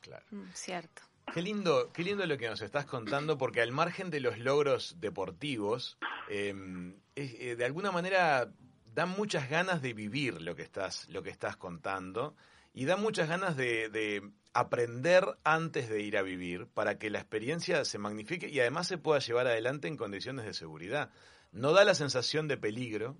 Claro. 0.00 0.24
Mm, 0.30 0.44
cierto. 0.52 1.02
Qué 1.32 1.42
lindo, 1.42 1.90
qué 1.92 2.02
lindo 2.04 2.26
lo 2.26 2.38
que 2.38 2.48
nos 2.48 2.62
estás 2.62 2.86
contando, 2.86 3.36
porque 3.38 3.60
al 3.60 3.72
margen 3.72 4.10
de 4.10 4.20
los 4.20 4.38
logros 4.38 5.00
deportivos, 5.00 5.98
em, 6.28 6.94
eh, 7.16 7.56
de 7.56 7.64
alguna 7.64 7.90
manera 7.90 8.48
dan 8.94 9.10
muchas 9.10 9.50
ganas 9.50 9.82
de 9.82 9.92
vivir 9.92 10.40
lo 10.40 10.54
que 10.54 10.62
estás, 10.62 11.08
lo 11.10 11.22
que 11.22 11.30
estás 11.30 11.56
contando 11.56 12.34
y 12.72 12.84
da 12.84 12.96
muchas 12.96 13.28
ganas 13.28 13.56
de, 13.56 14.30
aprender 14.56 15.24
antes 15.44 15.88
de 15.88 16.02
ir 16.02 16.16
a 16.16 16.22
vivir 16.22 16.66
para 16.72 16.98
que 16.98 17.10
la 17.10 17.18
experiencia 17.18 17.84
se 17.84 17.98
magnifique 17.98 18.48
y 18.48 18.58
además 18.60 18.88
se 18.88 18.96
pueda 18.96 19.18
llevar 19.18 19.46
adelante 19.46 19.86
en 19.86 19.96
condiciones 19.96 20.46
de 20.46 20.54
seguridad. 20.54 21.10
No 21.52 21.72
da 21.72 21.84
la 21.84 21.94
sensación 21.94 22.48
de 22.48 22.56
peligro 22.56 23.16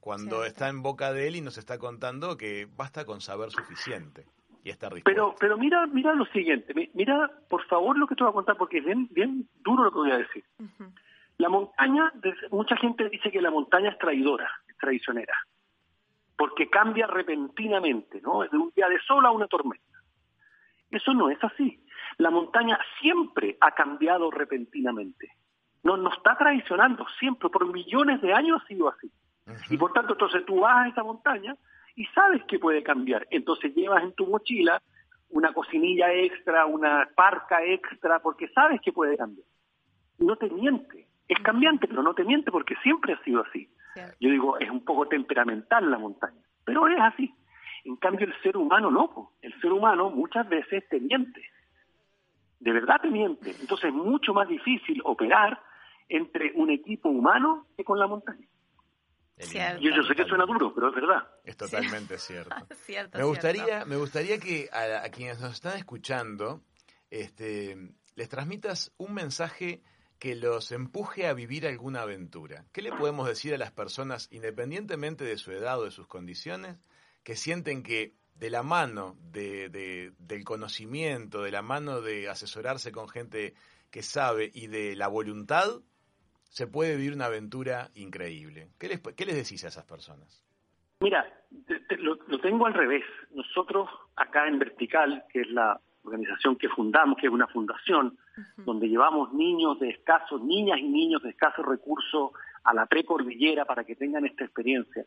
cuando 0.00 0.44
está 0.44 0.68
en 0.68 0.82
boca 0.82 1.12
de 1.12 1.28
él 1.28 1.36
y 1.36 1.40
nos 1.40 1.58
está 1.58 1.78
contando 1.78 2.36
que 2.36 2.68
basta 2.76 3.04
con 3.04 3.20
saber 3.20 3.50
suficiente 3.50 4.26
y 4.62 4.70
estar 4.70 4.92
dispuesto. 4.92 5.04
Pero, 5.10 5.34
pero 5.38 5.58
mira, 5.58 5.86
mira 5.86 6.14
lo 6.14 6.26
siguiente, 6.26 6.74
mira 6.94 7.30
por 7.48 7.64
favor 7.66 7.98
lo 7.98 8.06
que 8.06 8.14
te 8.14 8.22
voy 8.22 8.30
a 8.30 8.34
contar 8.34 8.56
porque 8.56 8.78
es 8.78 8.84
bien, 8.84 9.08
bien 9.10 9.48
duro 9.62 9.84
lo 9.84 9.90
que 9.90 9.98
voy 9.98 10.12
a 10.12 10.18
decir. 10.18 10.44
La 11.38 11.48
montaña, 11.48 12.12
mucha 12.50 12.76
gente 12.76 13.08
dice 13.08 13.30
que 13.30 13.40
la 13.40 13.50
montaña 13.50 13.90
es 13.90 13.98
traidora, 13.98 14.50
es 14.68 14.76
traicionera 14.76 15.34
porque 16.36 16.68
cambia 16.68 17.06
repentinamente, 17.06 18.20
¿no? 18.20 18.42
De 18.42 18.56
un 18.56 18.72
día 18.74 18.88
de 18.88 18.98
sol 19.06 19.24
a 19.24 19.30
una 19.30 19.46
tormenta. 19.46 19.84
Eso 20.94 21.12
no 21.12 21.28
es 21.28 21.42
así. 21.42 21.80
La 22.18 22.30
montaña 22.30 22.78
siempre 23.00 23.56
ha 23.60 23.72
cambiado 23.72 24.30
repentinamente. 24.30 25.32
No 25.82 25.96
nos 25.96 26.16
está 26.16 26.36
traicionando, 26.36 27.04
siempre, 27.18 27.48
por 27.50 27.70
millones 27.70 28.22
de 28.22 28.32
años 28.32 28.62
ha 28.62 28.66
sido 28.66 28.88
así. 28.88 29.10
Y 29.70 29.76
por 29.76 29.92
tanto, 29.92 30.14
entonces 30.14 30.44
tú 30.46 30.60
vas 30.60 30.86
a 30.86 30.88
esa 30.88 31.02
montaña 31.02 31.56
y 31.96 32.06
sabes 32.06 32.42
que 32.44 32.58
puede 32.58 32.82
cambiar. 32.82 33.26
Entonces 33.30 33.74
llevas 33.74 34.02
en 34.02 34.14
tu 34.14 34.26
mochila 34.26 34.80
una 35.30 35.52
cocinilla 35.52 36.12
extra, 36.12 36.64
una 36.64 37.08
parca 37.14 37.62
extra, 37.64 38.20
porque 38.20 38.48
sabes 38.48 38.80
que 38.80 38.92
puede 38.92 39.16
cambiar. 39.16 39.46
No 40.18 40.36
te 40.36 40.48
miente. 40.48 41.08
Es 41.28 41.38
cambiante, 41.40 41.88
pero 41.88 42.02
no 42.02 42.14
te 42.14 42.24
miente 42.24 42.50
porque 42.50 42.76
siempre 42.82 43.14
ha 43.14 43.22
sido 43.24 43.42
así. 43.42 43.68
Yo 44.20 44.30
digo, 44.30 44.58
es 44.58 44.70
un 44.70 44.84
poco 44.84 45.06
temperamental 45.06 45.90
la 45.90 45.98
montaña, 45.98 46.40
pero 46.64 46.86
es 46.88 47.00
así. 47.00 47.34
En 47.84 47.96
cambio, 47.96 48.26
el 48.26 48.34
ser 48.42 48.56
humano 48.56 48.90
no. 48.90 49.32
El 49.42 49.58
ser 49.60 49.72
humano 49.72 50.10
muchas 50.10 50.48
veces 50.48 50.88
te 50.88 51.00
miente. 51.00 51.42
De 52.60 52.72
verdad 52.72 53.00
te 53.02 53.10
miente. 53.10 53.54
Entonces 53.60 53.90
es 53.90 53.94
mucho 53.94 54.32
más 54.32 54.48
difícil 54.48 55.00
operar 55.04 55.60
entre 56.08 56.52
un 56.54 56.70
equipo 56.70 57.08
humano 57.08 57.66
que 57.76 57.84
con 57.84 57.98
la 57.98 58.06
montaña. 58.06 58.46
Y 59.36 59.94
yo 59.94 60.02
sé 60.04 60.14
que 60.14 60.24
suena 60.24 60.46
duro, 60.46 60.72
pero 60.74 60.88
es 60.90 60.94
verdad. 60.94 61.28
Es 61.44 61.56
totalmente 61.56 62.18
cierto. 62.18 62.54
me 63.14 63.24
gustaría, 63.24 63.84
me 63.84 63.96
gustaría 63.96 64.38
que 64.38 64.68
a, 64.72 65.04
a, 65.04 65.10
quienes 65.10 65.40
nos 65.40 65.54
están 65.54 65.76
escuchando, 65.76 66.62
este, 67.10 67.76
les 68.14 68.28
transmitas 68.28 68.92
un 68.96 69.12
mensaje 69.12 69.82
que 70.20 70.36
los 70.36 70.70
empuje 70.70 71.26
a 71.26 71.34
vivir 71.34 71.66
alguna 71.66 72.02
aventura. 72.02 72.64
¿Qué 72.72 72.80
le 72.80 72.92
podemos 72.92 73.26
decir 73.26 73.52
a 73.54 73.58
las 73.58 73.72
personas, 73.72 74.28
independientemente 74.30 75.24
de 75.24 75.36
su 75.36 75.50
edad 75.50 75.80
o 75.80 75.84
de 75.84 75.90
sus 75.90 76.06
condiciones, 76.06 76.78
que 77.24 77.34
sienten 77.34 77.82
que 77.82 78.14
de 78.34 78.50
la 78.50 78.62
mano 78.62 79.16
de, 79.32 80.12
del 80.18 80.44
conocimiento, 80.44 81.42
de 81.42 81.50
la 81.50 81.62
mano 81.62 82.00
de 82.00 82.28
asesorarse 82.28 82.92
con 82.92 83.08
gente 83.08 83.54
que 83.90 84.02
sabe 84.02 84.50
y 84.52 84.66
de 84.66 84.96
la 84.96 85.08
voluntad, 85.08 85.68
se 86.44 86.66
puede 86.66 86.96
vivir 86.96 87.14
una 87.14 87.26
aventura 87.26 87.90
increíble? 87.94 88.68
¿Qué 88.78 88.88
les, 88.88 89.00
qué 89.00 89.24
les 89.24 89.36
decís 89.36 89.64
a 89.64 89.68
esas 89.68 89.84
personas? 89.84 90.44
Mira, 91.00 91.26
lo, 91.98 92.16
lo 92.26 92.40
tengo 92.40 92.66
al 92.66 92.74
revés. 92.74 93.04
Nosotros 93.32 93.88
acá 94.16 94.46
en 94.46 94.58
Vertical, 94.58 95.24
que 95.32 95.40
es 95.40 95.50
la 95.50 95.80
organización 96.04 96.56
que 96.56 96.68
fundamos, 96.68 97.18
que 97.18 97.26
es 97.26 97.32
una 97.32 97.46
fundación, 97.46 98.18
donde 98.56 98.88
llevamos 98.88 99.32
niños 99.32 99.80
de 99.80 99.90
escasos, 99.90 100.42
niñas 100.42 100.78
y 100.78 100.88
niños 100.88 101.22
de 101.22 101.30
escasos 101.30 101.64
recursos 101.64 102.32
a 102.62 102.74
la 102.74 102.86
precordillera 102.86 103.64
para 103.64 103.84
que 103.84 103.96
tengan 103.96 104.26
esta 104.26 104.44
experiencia. 104.44 105.04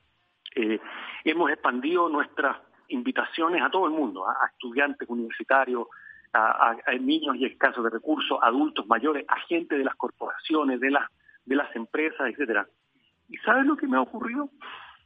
Eh, 0.60 0.80
hemos 1.24 1.52
expandido 1.52 2.10
nuestras 2.10 2.58
invitaciones 2.88 3.62
a 3.62 3.70
todo 3.70 3.86
el 3.86 3.92
mundo, 3.92 4.28
a, 4.28 4.48
estudiantes 4.52 5.08
universitarios, 5.08 5.88
a, 6.34 6.76
niños 7.00 7.36
y 7.36 7.46
escasos 7.46 7.84
de 7.84 7.92
recursos, 7.92 8.40
adultos 8.42 8.88
mayores, 8.88 9.24
a 9.28 9.40
gente 9.42 9.78
de 9.78 9.84
las 9.84 9.96
corporaciones, 9.96 10.80
de 10.80 10.90
las, 10.90 11.08
de 11.46 11.56
las 11.56 11.76
empresas, 11.76 12.28
etcétera. 12.32 12.68
¿Y 13.30 13.38
sabes 13.38 13.68
lo 13.68 13.78
que 13.78 13.88
me 13.88 13.98
ha 13.98 14.02
ocurrido? 14.02 14.50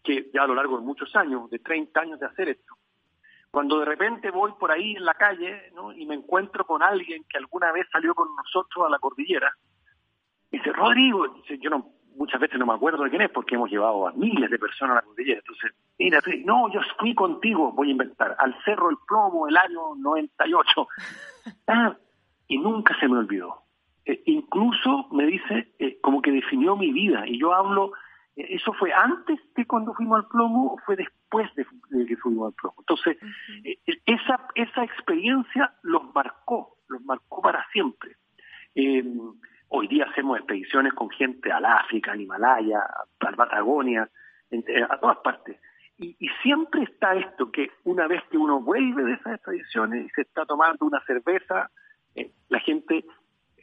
Que 0.02 0.32
ya 0.34 0.44
a 0.44 0.48
lo 0.48 0.56
largo 0.56 0.78
de 0.78 0.86
muchos 0.86 1.14
años, 1.18 1.50
de 1.50 1.60
30 1.60 2.00
años 2.00 2.20
de 2.20 2.28
hacer 2.28 2.48
esto, 2.48 2.74
cuando 3.52 3.80
de 3.80 3.86
repente 3.86 4.32
voy 4.32 4.54
por 4.58 4.72
ahí 4.72 4.96
en 4.96 5.04
la 5.04 5.16
calle 5.16 5.70
y 5.98 6.06
me 6.06 6.16
encuentro 6.16 6.66
con 6.66 6.82
alguien 6.82 7.26
que 7.30 7.38
alguna 7.38 7.74
vez 7.74 7.88
salió 7.92 8.16
con 8.16 8.30
nosotros 8.38 8.88
a 8.88 8.90
la 8.90 9.00
cordillera, 9.00 9.54
dice, 10.50 10.72
Rodrigo, 10.72 11.28
dice, 11.28 11.58
yo 11.58 11.70
no, 11.70 12.01
muchas 12.16 12.40
veces 12.40 12.60
no 12.60 12.66
me 12.66 12.74
acuerdo 12.74 13.04
de 13.04 13.10
quién 13.10 13.22
es 13.22 13.30
porque 13.30 13.56
hemos 13.56 13.70
llevado 13.70 14.08
a 14.08 14.14
miles 14.14 14.50
de 14.50 14.60
personas 14.60 14.94
a 14.94 14.96
la 14.96 15.02
cordillera. 15.02 15.40
Entonces, 15.40 15.72
mira, 15.98 16.20
no, 16.46 16.72
yo 16.72 16.80
fui 17.00 17.14
contigo, 17.16 17.72
voy 17.72 17.90
a 17.90 17.92
inventar, 17.92 18.36
al 18.40 18.56
Cerro 18.64 18.90
El 18.90 18.98
Plomo 19.08 19.48
el 19.48 19.58
año 19.58 19.96
98. 19.98 20.88
Ah, 21.68 21.98
y 22.48 22.60
nunca 22.60 22.96
se 23.00 23.08
me 23.08 23.18
olvidó. 23.18 23.64
Eh, 24.06 24.22
incluso 24.28 25.08
me 25.12 25.26
dice, 25.26 25.74
eh, 25.80 25.98
como 26.00 26.22
que 26.22 26.32
definió 26.32 26.76
mi 26.76 26.92
vida. 26.92 27.28
Y 27.28 27.40
yo 27.40 27.52
hablo 27.52 27.94
¿Eso 28.36 28.74
fue 28.74 28.94
antes 28.94 29.40
de 29.56 29.66
cuando 29.66 29.94
fuimos 29.94 30.20
al 30.20 30.28
plomo 30.28 30.74
o 30.74 30.78
fue 30.86 30.96
después 30.96 31.54
de, 31.56 31.66
que 32.06 32.18
fuimos 32.18 32.48
al 32.48 32.54
plomo? 32.54 32.76
Entonces, 32.80 33.18
eh, 33.64 33.78
esa, 34.06 34.48
esa 34.56 34.84
experiencia 34.84 35.74
los 35.84 36.14
marcó, 36.14 36.78
los 36.88 37.04
marcó 37.04 37.42
para 37.42 37.66
siempre. 37.72 38.16
Eh, 40.22 40.24
hacemos 40.24 40.38
expediciones 40.38 40.94
con 40.94 41.10
gente 41.10 41.52
al 41.52 41.66
África, 41.66 42.12
al 42.12 42.22
Himalaya, 42.22 42.80
a 42.80 43.32
la 43.32 43.38
Patagonia, 43.38 44.10
a 44.90 44.98
todas 45.00 45.18
partes. 45.18 45.58
Y, 45.98 46.16
siempre 46.42 46.84
está 46.84 47.16
esto, 47.16 47.52
que 47.52 47.72
una 47.84 48.08
vez 48.08 48.24
que 48.30 48.38
uno 48.38 48.60
vuelve 48.60 49.04
de 49.04 49.14
esas 49.14 49.36
expediciones 49.36 50.06
y 50.06 50.10
se 50.10 50.22
está 50.22 50.46
tomando 50.46 50.86
una 50.86 51.00
cerveza, 51.06 51.70
eh, 52.16 52.32
la 52.50 52.60
gente 52.60 53.06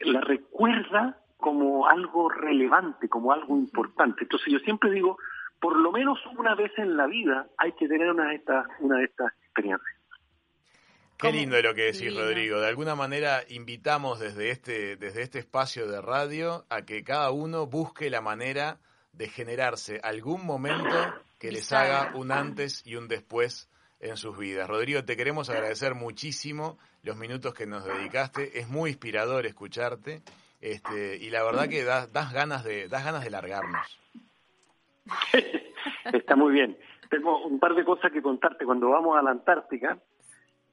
la 0.01 0.21
recuerda 0.21 1.17
como 1.37 1.87
algo 1.87 2.29
relevante, 2.29 3.09
como 3.09 3.33
algo 3.33 3.57
importante. 3.57 4.23
Entonces 4.23 4.53
yo 4.53 4.59
siempre 4.59 4.91
digo, 4.91 5.17
por 5.59 5.77
lo 5.77 5.91
menos 5.91 6.17
una 6.37 6.55
vez 6.55 6.71
en 6.77 6.95
la 6.95 7.07
vida 7.07 7.47
hay 7.57 7.73
que 7.73 7.87
tener 7.87 8.09
una 8.11 8.29
de 8.29 8.35
estas, 8.35 8.67
una 8.79 8.97
de 8.97 9.05
estas 9.05 9.33
experiencias. 9.43 9.98
Qué 11.19 11.33
lindo 11.33 11.61
lo 11.61 11.73
que 11.75 11.91
decís, 11.91 12.15
Rodrigo. 12.15 12.61
De 12.61 12.67
alguna 12.67 12.95
manera 12.95 13.43
invitamos 13.49 14.19
desde 14.19 14.51
este, 14.51 14.95
desde 14.95 15.21
este 15.21 15.39
espacio 15.39 15.85
de 15.85 16.01
radio 16.01 16.65
a 16.69 16.83
que 16.83 17.03
cada 17.03 17.29
uno 17.31 17.67
busque 17.67 18.09
la 18.09 18.21
manera 18.21 18.79
de 19.11 19.27
generarse 19.27 19.99
algún 20.01 20.45
momento 20.45 21.13
que 21.37 21.51
les 21.51 21.73
haga 21.73 22.13
un 22.15 22.31
antes 22.31 22.87
y 22.87 22.95
un 22.95 23.09
después 23.09 23.69
en 23.99 24.15
sus 24.15 24.37
vidas. 24.37 24.69
Rodrigo, 24.69 25.03
te 25.03 25.17
queremos 25.17 25.49
agradecer 25.49 25.93
muchísimo 25.93 26.79
los 27.03 27.17
minutos 27.17 27.53
que 27.53 27.65
nos 27.65 27.83
dedicaste. 27.83 28.57
Es 28.57 28.69
muy 28.69 28.91
inspirador 28.91 29.45
escucharte 29.45 30.21
este, 30.61 31.17
y 31.17 31.29
la 31.31 31.43
verdad 31.43 31.67
que 31.67 31.83
das, 31.83 32.13
das, 32.13 32.31
ganas 32.31 32.63
de, 32.63 32.87
das 32.87 33.03
ganas 33.03 33.25
de 33.25 33.29
largarnos. 33.29 33.99
Está 36.13 36.37
muy 36.37 36.53
bien. 36.53 36.77
Tengo 37.09 37.45
un 37.45 37.59
par 37.59 37.75
de 37.75 37.83
cosas 37.83 38.09
que 38.09 38.21
contarte. 38.21 38.63
Cuando 38.63 38.89
vamos 38.89 39.17
a 39.17 39.21
la 39.21 39.31
Antártica, 39.31 39.99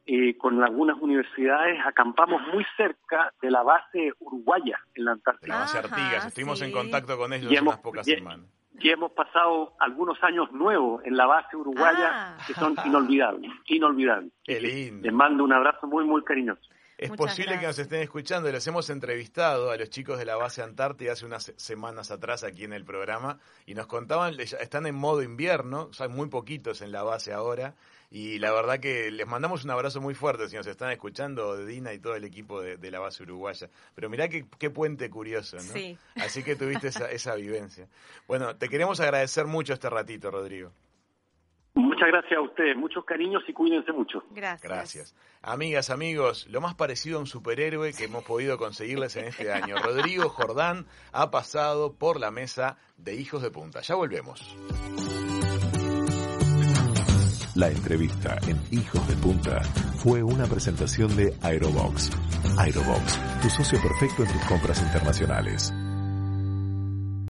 eh, 0.07 0.37
con 0.39 0.63
algunas 0.63 0.97
universidades 1.01 1.81
acampamos 1.85 2.41
muy 2.53 2.65
cerca 2.77 3.33
de 3.43 3.51
la 3.51 3.65
base 3.65 4.13
uruguaya 4.21 4.79
en 4.95 5.05
la 5.05 5.13
Antártica. 5.13 5.53
La 5.53 5.61
base 5.61 5.79
Artigas, 5.79 6.27
estuvimos 6.27 6.63
en 6.63 6.71
contacto 6.71 7.19
con 7.19 7.33
ellos 7.33 7.51
unas 7.61 7.79
pocas 7.79 8.07
semanas. 8.07 8.47
Y 8.79 8.91
hemos 8.91 9.13
pasado 9.13 9.75
algunos 9.81 10.23
años 10.23 10.53
nuevos 10.53 11.03
en 11.05 11.17
la 11.17 11.27
base 11.27 11.57
uruguaya 11.57 12.11
ah. 12.13 12.39
que 12.47 12.55
son 12.55 12.77
inolvidables, 12.85 13.51
inolvidables. 13.67 14.33
Qué 14.45 14.61
lindo. 14.61 15.03
Les 15.03 15.13
mando 15.13 15.43
un 15.43 15.53
abrazo 15.53 15.87
muy, 15.87 16.05
muy 16.05 16.23
cariñoso. 16.23 16.63
Es 16.99 17.11
posible 17.11 17.59
que 17.59 17.67
nos 17.67 17.79
estén 17.79 18.01
escuchando, 18.01 18.51
les 18.51 18.67
hemos 18.67 18.89
entrevistado 18.89 19.71
a 19.71 19.77
los 19.77 19.91
chicos 19.91 20.19
de 20.19 20.25
la 20.25 20.37
base 20.37 20.63
Antártida 20.63 21.13
hace 21.13 21.27
unas 21.27 21.53
semanas 21.57 22.11
atrás 22.11 22.43
aquí 22.43 22.65
en 22.65 22.73
el 22.73 22.85
programa 22.85 23.39
y 23.67 23.75
nos 23.75 23.87
contaban, 23.87 24.41
están 24.41 24.87
en 24.87 24.95
modo 24.95 25.23
invierno, 25.23 25.93
son 25.93 26.13
muy 26.13 26.29
poquitos 26.29 26.81
en 26.81 26.93
la 26.93 27.03
base 27.03 27.35
ahora 27.35 27.75
y 28.11 28.39
la 28.39 28.51
verdad 28.51 28.81
que 28.81 29.11
les 29.11 29.27
mandamos 29.27 29.65
un 29.65 29.71
abrazo 29.73 30.01
muy 30.01 30.15
fuerte 30.15 30.49
si 30.49 30.57
nos 30.57 30.67
están 30.67 30.91
escuchando, 30.91 31.57
de 31.57 31.67
Dina 31.67 31.93
y 31.93 31.99
todo 31.99 32.15
el 32.15 32.25
equipo 32.25 32.63
de, 32.63 32.91
la 32.91 33.01
base 33.01 33.25
uruguaya. 33.25 33.69
Pero 33.95 34.09
mirá 34.09 34.29
qué, 34.29 34.47
qué 34.59 34.71
puente 34.71 35.11
curioso, 35.11 35.57
¿no? 35.57 35.63
Sí. 35.63 35.99
Así 36.15 36.43
que 36.43 36.57
tuviste 36.57 36.89
esa, 36.89 37.11
esa 37.11 37.35
vivencia. 37.35 37.89
Bueno, 38.27 38.57
te 38.57 38.69
queremos 38.69 39.01
agradecer 39.01 39.47
mucho 39.47 39.75
este 39.75 39.91
ratito, 39.91 40.31
Rodrigo. 40.31 40.73
Muchas 41.77 42.09
gracias 42.09 42.39
a 42.39 42.41
ustedes, 42.41 42.75
muchos 42.75 43.05
cariños 43.05 43.43
y 43.47 43.53
cuídense 43.53 43.93
mucho. 43.93 44.25
Gracias. 44.31 44.63
Gracias. 44.63 45.15
Amigas, 45.43 45.91
amigos, 45.91 46.47
lo 46.49 46.63
más 46.63 46.75
parecido 46.75 47.19
a 47.19 47.21
un 47.21 47.27
superhéroe 47.27 47.93
que 47.93 48.05
hemos 48.05 48.25
podido 48.25 48.57
conseguirles 48.57 49.15
en 49.17 49.27
este 49.27 49.53
año. 49.53 49.77
Rodrigo 49.85 50.31
Jordán 50.31 50.87
ha 51.13 51.31
pasado 51.31 51.93
por 51.93 52.19
la 52.19 52.31
mesa 52.31 52.79
de 52.97 53.15
Hijos 53.15 53.43
de 53.43 53.51
Punta. 53.51 53.83
Ya 53.83 53.95
volvemos. 53.95 54.57
La 57.55 57.69
entrevista 57.69 58.39
en 58.49 58.59
Hijos 58.71 59.07
de 59.09 59.15
Punta 59.17 59.63
fue 60.03 60.23
una 60.23 60.47
presentación 60.47 61.15
de 61.15 61.35
Aerobox. 61.43 62.11
Aerobox, 62.59 63.41
tu 63.43 63.51
socio 63.51 63.79
perfecto 63.83 64.25
en 64.25 64.33
tus 64.33 64.45
compras 64.47 64.83
internacionales. 64.83 65.75